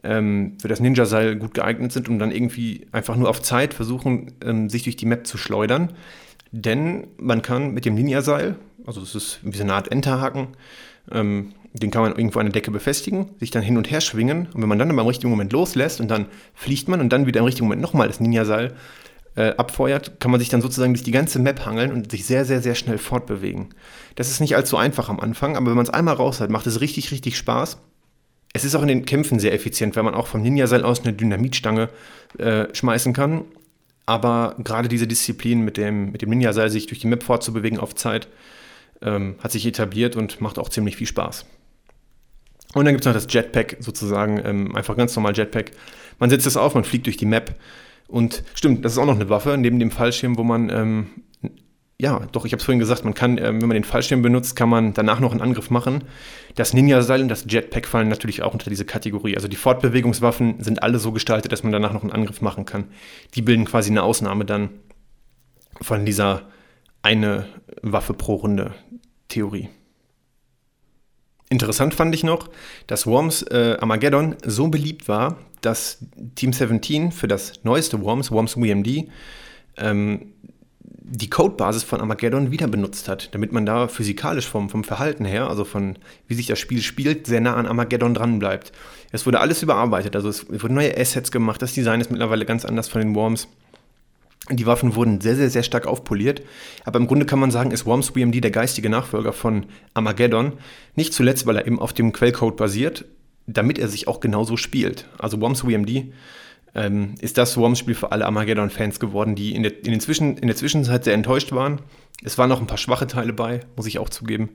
ähm, 0.03 0.53
für 0.59 0.67
das 0.67 0.79
Ninja-Seil 0.79 1.35
gut 1.35 1.53
geeignet 1.53 1.91
sind, 1.91 2.09
um 2.09 2.17
dann 2.17 2.31
irgendwie 2.31 2.87
einfach 2.91 3.15
nur 3.15 3.29
auf 3.29 3.41
Zeit 3.43 3.75
versuchen, 3.75 4.33
ähm, 4.43 4.69
sich 4.69 4.83
durch 4.83 4.95
die 4.95 5.05
Map 5.05 5.27
zu 5.27 5.37
schleudern. 5.37 5.93
Denn 6.51 7.07
man 7.17 7.43
kann 7.43 7.73
mit 7.73 7.85
dem 7.85 7.93
Ninja-Seil, 7.93 8.55
also 8.85 9.01
es 9.01 9.13
ist 9.13 9.39
wie 9.43 9.57
so 9.57 9.63
eine 9.63 9.73
Art 9.73 9.91
Enterhaken, 9.91 10.47
ähm, 11.11 11.53
den 11.79 11.91
kann 11.91 12.01
man 12.01 12.11
irgendwo 12.15 12.39
an 12.39 12.45
der 12.45 12.53
Decke 12.53 12.71
befestigen, 12.71 13.29
sich 13.39 13.51
dann 13.51 13.61
hin 13.61 13.77
und 13.77 13.89
her 13.89 14.01
schwingen. 14.01 14.47
Und 14.53 14.61
wenn 14.61 14.69
man 14.69 14.79
dann 14.79 14.89
aber 14.91 15.01
im 15.01 15.07
richtigen 15.07 15.29
Moment 15.29 15.51
loslässt 15.53 16.01
und 16.01 16.09
dann 16.09 16.27
fliegt 16.53 16.87
man 16.87 17.01
und 17.01 17.09
dann 17.09 17.25
wieder 17.25 17.39
im 17.39 17.45
richtigen 17.45 17.65
Moment 17.65 17.81
nochmal 17.81 18.07
das 18.07 18.19
Ninja-Seil 18.19 18.73
äh, 19.35 19.53
abfeuert, 19.57 20.19
kann 20.19 20.31
man 20.31 20.39
sich 20.39 20.49
dann 20.49 20.61
sozusagen 20.61 20.93
durch 20.93 21.03
die 21.03 21.11
ganze 21.11 21.39
Map 21.39 21.65
hangeln 21.65 21.91
und 21.91 22.11
sich 22.11 22.25
sehr, 22.25 22.45
sehr, 22.45 22.61
sehr 22.61 22.75
schnell 22.75 22.97
fortbewegen. 22.97 23.69
Das 24.15 24.29
ist 24.29 24.39
nicht 24.39 24.55
allzu 24.55 24.77
einfach 24.77 25.09
am 25.09 25.19
Anfang, 25.19 25.55
aber 25.55 25.67
wenn 25.67 25.75
man 25.75 25.85
es 25.85 25.91
einmal 25.91 26.15
raus 26.15 26.39
hat, 26.41 26.49
macht 26.49 26.67
es 26.67 26.81
richtig, 26.81 27.11
richtig 27.11 27.37
Spaß. 27.37 27.77
Es 28.53 28.65
ist 28.65 28.75
auch 28.75 28.81
in 28.81 28.87
den 28.87 29.05
Kämpfen 29.05 29.39
sehr 29.39 29.53
effizient, 29.53 29.95
weil 29.95 30.03
man 30.03 30.15
auch 30.15 30.27
vom 30.27 30.41
Ninja-Seil 30.41 30.83
aus 30.83 31.01
eine 31.01 31.13
Dynamitstange 31.13 31.89
äh, 32.39 32.73
schmeißen 32.73 33.13
kann. 33.13 33.43
Aber 34.07 34.55
gerade 34.63 34.87
diese 34.87 35.05
Disziplin 35.05 35.61
mit 35.61 35.77
dem, 35.77 36.11
mit 36.11 36.21
dem 36.21 36.29
Ninja-Seil, 36.29 36.69
sich 36.69 36.87
durch 36.87 36.99
die 36.99 37.07
Map 37.07 37.23
fortzubewegen 37.23 37.77
auf 37.77 37.93
Zeit, 37.93 38.27
ähm, 39.01 39.35
hat 39.39 39.51
sich 39.51 39.65
etabliert 39.65 40.15
und 40.15 40.41
macht 40.41 40.57
auch 40.57 40.69
ziemlich 40.69 40.95
viel 40.95 41.07
Spaß. 41.07 41.45
Und 42.73 42.85
dann 42.85 42.93
gibt 42.93 43.01
es 43.01 43.05
noch 43.05 43.13
das 43.13 43.31
Jetpack 43.31 43.77
sozusagen, 43.79 44.41
ähm, 44.43 44.75
einfach 44.75 44.95
ganz 44.97 45.15
normal 45.15 45.35
Jetpack. 45.35 45.71
Man 46.19 46.29
setzt 46.29 46.45
es 46.45 46.57
auf, 46.57 46.75
man 46.75 46.83
fliegt 46.83 47.05
durch 47.05 47.17
die 47.17 47.25
Map. 47.25 47.55
Und 48.07 48.43
stimmt, 48.53 48.85
das 48.85 48.93
ist 48.93 48.97
auch 48.97 49.05
noch 49.05 49.15
eine 49.15 49.29
Waffe, 49.29 49.57
neben 49.57 49.79
dem 49.79 49.91
Fallschirm, 49.91 50.37
wo 50.37 50.43
man, 50.43 50.69
ähm, 50.69 51.07
ja, 51.99 52.27
doch, 52.31 52.45
ich 52.45 52.51
habe 52.51 52.59
es 52.59 52.63
vorhin 52.65 52.79
gesagt, 52.79 53.03
man 53.03 53.13
kann, 53.13 53.37
ähm, 53.37 53.61
wenn 53.61 53.67
man 53.67 53.75
den 53.75 53.83
Fallschirm 53.83 54.21
benutzt, 54.21 54.55
kann 54.55 54.69
man 54.69 54.93
danach 54.93 55.19
noch 55.19 55.31
einen 55.31 55.41
Angriff 55.41 55.69
machen. 55.69 56.03
Das 56.55 56.73
Ninja-Seil 56.73 57.21
und 57.21 57.27
das 57.29 57.45
Jetpack 57.49 57.87
fallen 57.87 58.07
natürlich 58.07 58.43
auch 58.43 58.53
unter 58.53 58.69
diese 58.69 58.85
Kategorie. 58.85 59.35
Also 59.35 59.47
die 59.47 59.55
Fortbewegungswaffen 59.55 60.63
sind 60.63 60.83
alle 60.83 60.99
so 60.99 61.11
gestaltet, 61.11 61.51
dass 61.51 61.63
man 61.63 61.71
danach 61.71 61.93
noch 61.93 62.03
einen 62.03 62.11
Angriff 62.11 62.41
machen 62.41 62.65
kann. 62.65 62.85
Die 63.35 63.41
bilden 63.41 63.65
quasi 63.65 63.89
eine 63.89 64.03
Ausnahme 64.03 64.45
dann 64.45 64.69
von 65.81 66.05
dieser 66.05 66.43
eine 67.01 67.45
Waffe 67.81 68.13
pro 68.13 68.35
Runde 68.35 68.73
Theorie. 69.27 69.69
Interessant 71.49 71.93
fand 71.93 72.13
ich 72.13 72.23
noch, 72.23 72.49
dass 72.87 73.07
Worms 73.07 73.41
äh, 73.43 73.77
Armageddon 73.79 74.35
so 74.45 74.67
beliebt 74.67 75.07
war, 75.07 75.37
dass 75.61 75.99
Team 76.35 76.51
17 76.51 77.11
für 77.11 77.27
das 77.27 77.63
neueste 77.63 78.01
Worms, 78.01 78.31
Worms 78.31 78.57
WMD, 78.57 79.09
ähm, 79.77 80.33
die 81.09 81.29
Codebasis 81.29 81.83
von 81.83 82.01
Armageddon 82.01 82.51
wieder 82.51 82.67
benutzt 82.67 83.07
hat, 83.07 83.33
damit 83.33 83.53
man 83.53 83.65
da 83.65 83.87
physikalisch 83.87 84.47
vom, 84.47 84.69
vom 84.69 84.83
Verhalten 84.83 85.23
her, 85.23 85.49
also 85.49 85.63
von 85.63 85.97
wie 86.27 86.33
sich 86.33 86.47
das 86.47 86.59
Spiel 86.59 86.81
spielt, 86.81 87.27
sehr 87.27 87.39
nah 87.39 87.55
an 87.55 87.65
Armageddon 87.65 88.13
dran 88.13 88.39
bleibt. 88.39 88.73
Es 89.11 89.25
wurde 89.25 89.39
alles 89.39 89.63
überarbeitet, 89.63 90.17
also 90.17 90.27
es 90.27 90.45
wurden 90.49 90.75
neue 90.75 90.97
Assets 90.97 91.31
gemacht, 91.31 91.61
das 91.61 91.73
Design 91.73 92.01
ist 92.01 92.11
mittlerweile 92.11 92.45
ganz 92.45 92.65
anders 92.65 92.89
von 92.89 92.99
den 92.99 93.15
Worms. 93.15 93.47
Die 94.49 94.65
Waffen 94.65 94.95
wurden 94.95 95.19
sehr, 95.19 95.35
sehr, 95.35 95.49
sehr 95.49 95.63
stark 95.63 95.87
aufpoliert. 95.87 96.41
Aber 96.85 96.99
im 96.99 97.07
Grunde 97.07 97.25
kann 97.25 97.39
man 97.39 97.51
sagen, 97.51 97.71
ist 97.71 97.85
Worms 97.85 98.15
WMD 98.15 98.43
der 98.43 98.51
geistige 98.51 98.89
Nachfolger 98.89 99.33
von 99.33 99.65
Armageddon. 99.93 100.53
Nicht 100.95 101.13
zuletzt, 101.13 101.45
weil 101.45 101.57
er 101.57 101.67
eben 101.67 101.79
auf 101.79 101.93
dem 101.93 102.13
Quellcode 102.13 102.55
basiert, 102.55 103.05
damit 103.45 103.77
er 103.77 103.87
sich 103.87 104.07
auch 104.07 104.19
genauso 104.19 104.57
spielt. 104.57 105.07
Also 105.17 105.39
Worms 105.41 105.65
WMD 105.65 106.13
ähm, 106.75 107.15
ist 107.19 107.37
das 107.37 107.57
Worms-Spiel 107.57 107.95
für 107.95 108.11
alle 108.11 108.25
Armageddon-Fans 108.25 108.99
geworden, 108.99 109.35
die 109.35 109.55
in 109.55 109.63
der, 109.63 109.77
in, 109.83 109.91
den 109.91 109.99
Zwischen, 109.99 110.37
in 110.37 110.47
der 110.47 110.55
Zwischenzeit 110.55 111.03
sehr 111.03 111.13
enttäuscht 111.13 111.51
waren. 111.51 111.81
Es 112.23 112.37
waren 112.37 112.49
noch 112.49 112.61
ein 112.61 112.67
paar 112.67 112.77
schwache 112.77 113.07
Teile 113.07 113.33
bei, 113.33 113.61
muss 113.75 113.87
ich 113.87 113.99
auch 113.99 114.09
zugeben. 114.09 114.51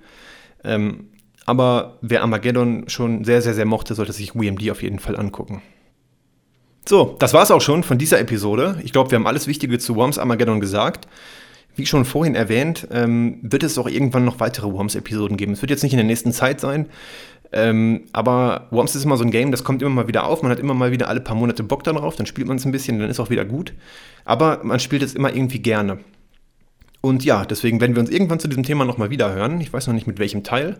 Ähm, 0.65 1.09
aber 1.45 1.99
wer 2.01 2.23
Armageddon 2.23 2.89
schon 2.89 3.25
sehr, 3.25 3.43
sehr, 3.43 3.55
sehr 3.55 3.65
mochte, 3.65 3.95
sollte 3.95 4.13
sich 4.13 4.35
WMD 4.35 4.71
auf 4.71 4.83
jeden 4.83 5.01
Fall 5.01 5.17
angucken. 5.17 5.63
So, 6.87 7.17
das 7.19 7.33
war's 7.33 7.51
auch 7.51 7.61
schon 7.61 7.85
von 7.85 7.99
dieser 7.99 8.19
Episode. 8.19 8.81
Ich 8.83 8.93
glaube, 8.93 9.11
wir 9.11 9.17
haben 9.17 9.27
alles 9.27 9.47
Wichtige 9.47 9.79
zu 9.79 9.95
Worms 9.95 10.19
Armageddon 10.19 10.61
gesagt. 10.61 11.07
Wie 11.75 11.87
schon 11.87 12.05
vorhin 12.05 12.35
erwähnt, 12.35 12.89
ähm, 12.91 13.39
wird 13.43 13.63
es 13.63 13.79
auch 13.79 13.89
irgendwann 13.89 14.25
noch 14.25 14.41
weitere 14.41 14.71
Worms-Episoden 14.71 15.37
geben. 15.37 15.53
Es 15.53 15.63
wird 15.63 15.71
jetzt 15.71 15.83
nicht 15.83 15.93
in 15.93 15.99
der 15.99 16.07
nächsten 16.07 16.33
Zeit 16.33 16.61
sein, 16.61 16.87
ähm, 17.53 18.03
aber 18.13 18.67
Worms 18.71 18.95
ist 18.95 19.05
immer 19.05 19.17
so 19.17 19.25
ein 19.25 19.31
Game, 19.31 19.53
das 19.53 19.65
kommt 19.65 19.81
immer 19.81 19.91
mal 19.91 20.09
wieder 20.09 20.27
auf. 20.27 20.43
Man 20.43 20.51
hat 20.51 20.59
immer 20.59 20.75
mal 20.75 20.91
wieder 20.91 21.09
alle 21.09 21.21
paar 21.21 21.37
Monate 21.37 21.63
Bock 21.63 21.85
darauf, 21.85 22.17
dann 22.17 22.27
spielt 22.27 22.49
man 22.49 22.57
es 22.57 22.67
ein 22.67 22.73
bisschen, 22.73 22.99
dann 22.99 23.09
ist 23.09 23.21
auch 23.21 23.31
wieder 23.31 23.45
gut. 23.45 23.73
Aber 24.25 24.61
man 24.63 24.81
spielt 24.81 25.03
es 25.03 25.15
immer 25.15 25.35
irgendwie 25.35 25.61
gerne. 25.61 25.99
Und 27.01 27.25
ja, 27.25 27.45
deswegen 27.45 27.81
werden 27.81 27.97
wir 27.97 28.01
uns 28.01 28.11
irgendwann 28.11 28.39
zu 28.39 28.49
diesem 28.49 28.65
Thema 28.65 28.85
nochmal 28.85 29.11
wieder 29.11 29.33
hören. 29.33 29.61
Ich 29.61 29.73
weiß 29.73 29.87
noch 29.87 29.95
nicht 29.95 30.07
mit 30.07 30.19
welchem 30.19 30.45
Teil. 30.45 30.79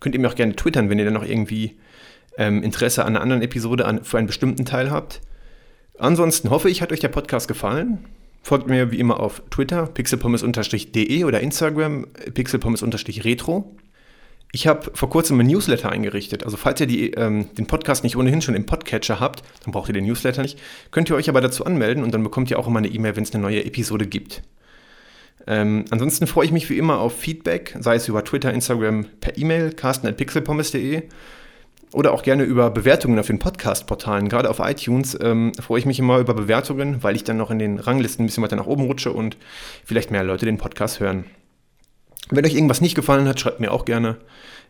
Könnt 0.00 0.14
ihr 0.14 0.20
mir 0.20 0.28
auch 0.28 0.34
gerne 0.34 0.56
twittern, 0.56 0.90
wenn 0.90 0.98
ihr 0.98 1.04
dann 1.04 1.14
noch 1.14 1.26
irgendwie 1.26 1.76
ähm, 2.38 2.62
Interesse 2.62 3.04
an 3.04 3.14
einer 3.14 3.22
anderen 3.22 3.42
Episode 3.42 3.84
an, 3.84 4.04
für 4.04 4.18
einen 4.18 4.26
bestimmten 4.26 4.64
Teil 4.64 4.90
habt. 4.90 5.20
Ansonsten 6.00 6.48
hoffe 6.48 6.70
ich, 6.70 6.80
hat 6.80 6.92
euch 6.92 7.00
der 7.00 7.08
Podcast 7.08 7.46
gefallen. 7.46 7.98
Folgt 8.42 8.68
mir 8.68 8.90
wie 8.90 8.98
immer 8.98 9.20
auf 9.20 9.42
Twitter, 9.50 9.86
pixelpommes-de 9.86 11.24
oder 11.24 11.40
Instagram, 11.40 12.06
pixelpommes-retro. 12.32 13.76
Ich 14.52 14.66
habe 14.66 14.90
vor 14.94 15.10
kurzem 15.10 15.38
ein 15.38 15.46
Newsletter 15.46 15.92
eingerichtet. 15.92 16.42
Also 16.42 16.56
falls 16.56 16.80
ihr 16.80 16.86
die, 16.86 17.10
ähm, 17.10 17.54
den 17.54 17.66
Podcast 17.66 18.02
nicht 18.02 18.16
ohnehin 18.16 18.40
schon 18.40 18.54
im 18.54 18.64
Podcatcher 18.64 19.20
habt, 19.20 19.42
dann 19.62 19.72
braucht 19.72 19.90
ihr 19.90 19.92
den 19.92 20.06
Newsletter 20.06 20.40
nicht. 20.40 20.58
Könnt 20.90 21.10
ihr 21.10 21.16
euch 21.16 21.28
aber 21.28 21.42
dazu 21.42 21.66
anmelden 21.66 22.02
und 22.02 22.14
dann 22.14 22.22
bekommt 22.22 22.50
ihr 22.50 22.58
auch 22.58 22.66
immer 22.66 22.78
eine 22.78 22.88
E-Mail, 22.88 23.16
wenn 23.16 23.24
es 23.24 23.34
eine 23.34 23.42
neue 23.42 23.62
Episode 23.62 24.06
gibt. 24.06 24.42
Ähm, 25.46 25.84
ansonsten 25.90 26.26
freue 26.26 26.46
ich 26.46 26.52
mich 26.52 26.70
wie 26.70 26.78
immer 26.78 26.98
auf 26.98 27.18
Feedback, 27.18 27.76
sei 27.78 27.96
es 27.96 28.08
über 28.08 28.24
Twitter, 28.24 28.54
Instagram, 28.54 29.04
per 29.20 29.36
E-Mail, 29.36 29.72
carsten.pixelpommes.de 29.72 31.02
oder 31.92 32.12
auch 32.12 32.22
gerne 32.22 32.44
über 32.44 32.70
Bewertungen 32.70 33.18
auf 33.18 33.26
den 33.26 33.38
Podcast-Portalen. 33.38 34.28
Gerade 34.28 34.48
auf 34.48 34.60
iTunes 34.60 35.18
ähm, 35.20 35.52
freue 35.54 35.80
ich 35.80 35.86
mich 35.86 35.98
immer 35.98 36.18
über 36.18 36.34
Bewertungen, 36.34 37.02
weil 37.02 37.16
ich 37.16 37.24
dann 37.24 37.36
noch 37.36 37.50
in 37.50 37.58
den 37.58 37.78
Ranglisten 37.78 38.24
ein 38.24 38.26
bisschen 38.26 38.42
weiter 38.42 38.56
nach 38.56 38.66
oben 38.66 38.84
rutsche 38.84 39.12
und 39.12 39.36
vielleicht 39.84 40.10
mehr 40.10 40.24
Leute 40.24 40.46
den 40.46 40.58
Podcast 40.58 41.00
hören. 41.00 41.24
Wenn 42.30 42.46
euch 42.46 42.54
irgendwas 42.54 42.80
nicht 42.80 42.94
gefallen 42.94 43.26
hat, 43.26 43.40
schreibt 43.40 43.60
mir 43.60 43.72
auch 43.72 43.84
gerne. 43.84 44.16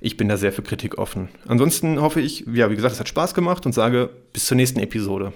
Ich 0.01 0.17
bin 0.17 0.29
da 0.29 0.39
sehr 0.39 0.53
für 0.53 0.63
Kritik 0.63 0.97
offen. 0.97 1.29
Ansonsten 1.47 2.01
hoffe 2.01 2.21
ich, 2.21 2.47
ja, 2.51 2.71
wie 2.71 2.77
gesagt, 2.77 2.95
es 2.95 3.01
hat 3.01 3.09
Spaß 3.09 3.35
gemacht 3.35 3.67
und 3.67 3.73
sage 3.73 4.09
bis 4.33 4.47
zur 4.47 4.57
nächsten 4.57 4.81
Episode. 4.81 5.35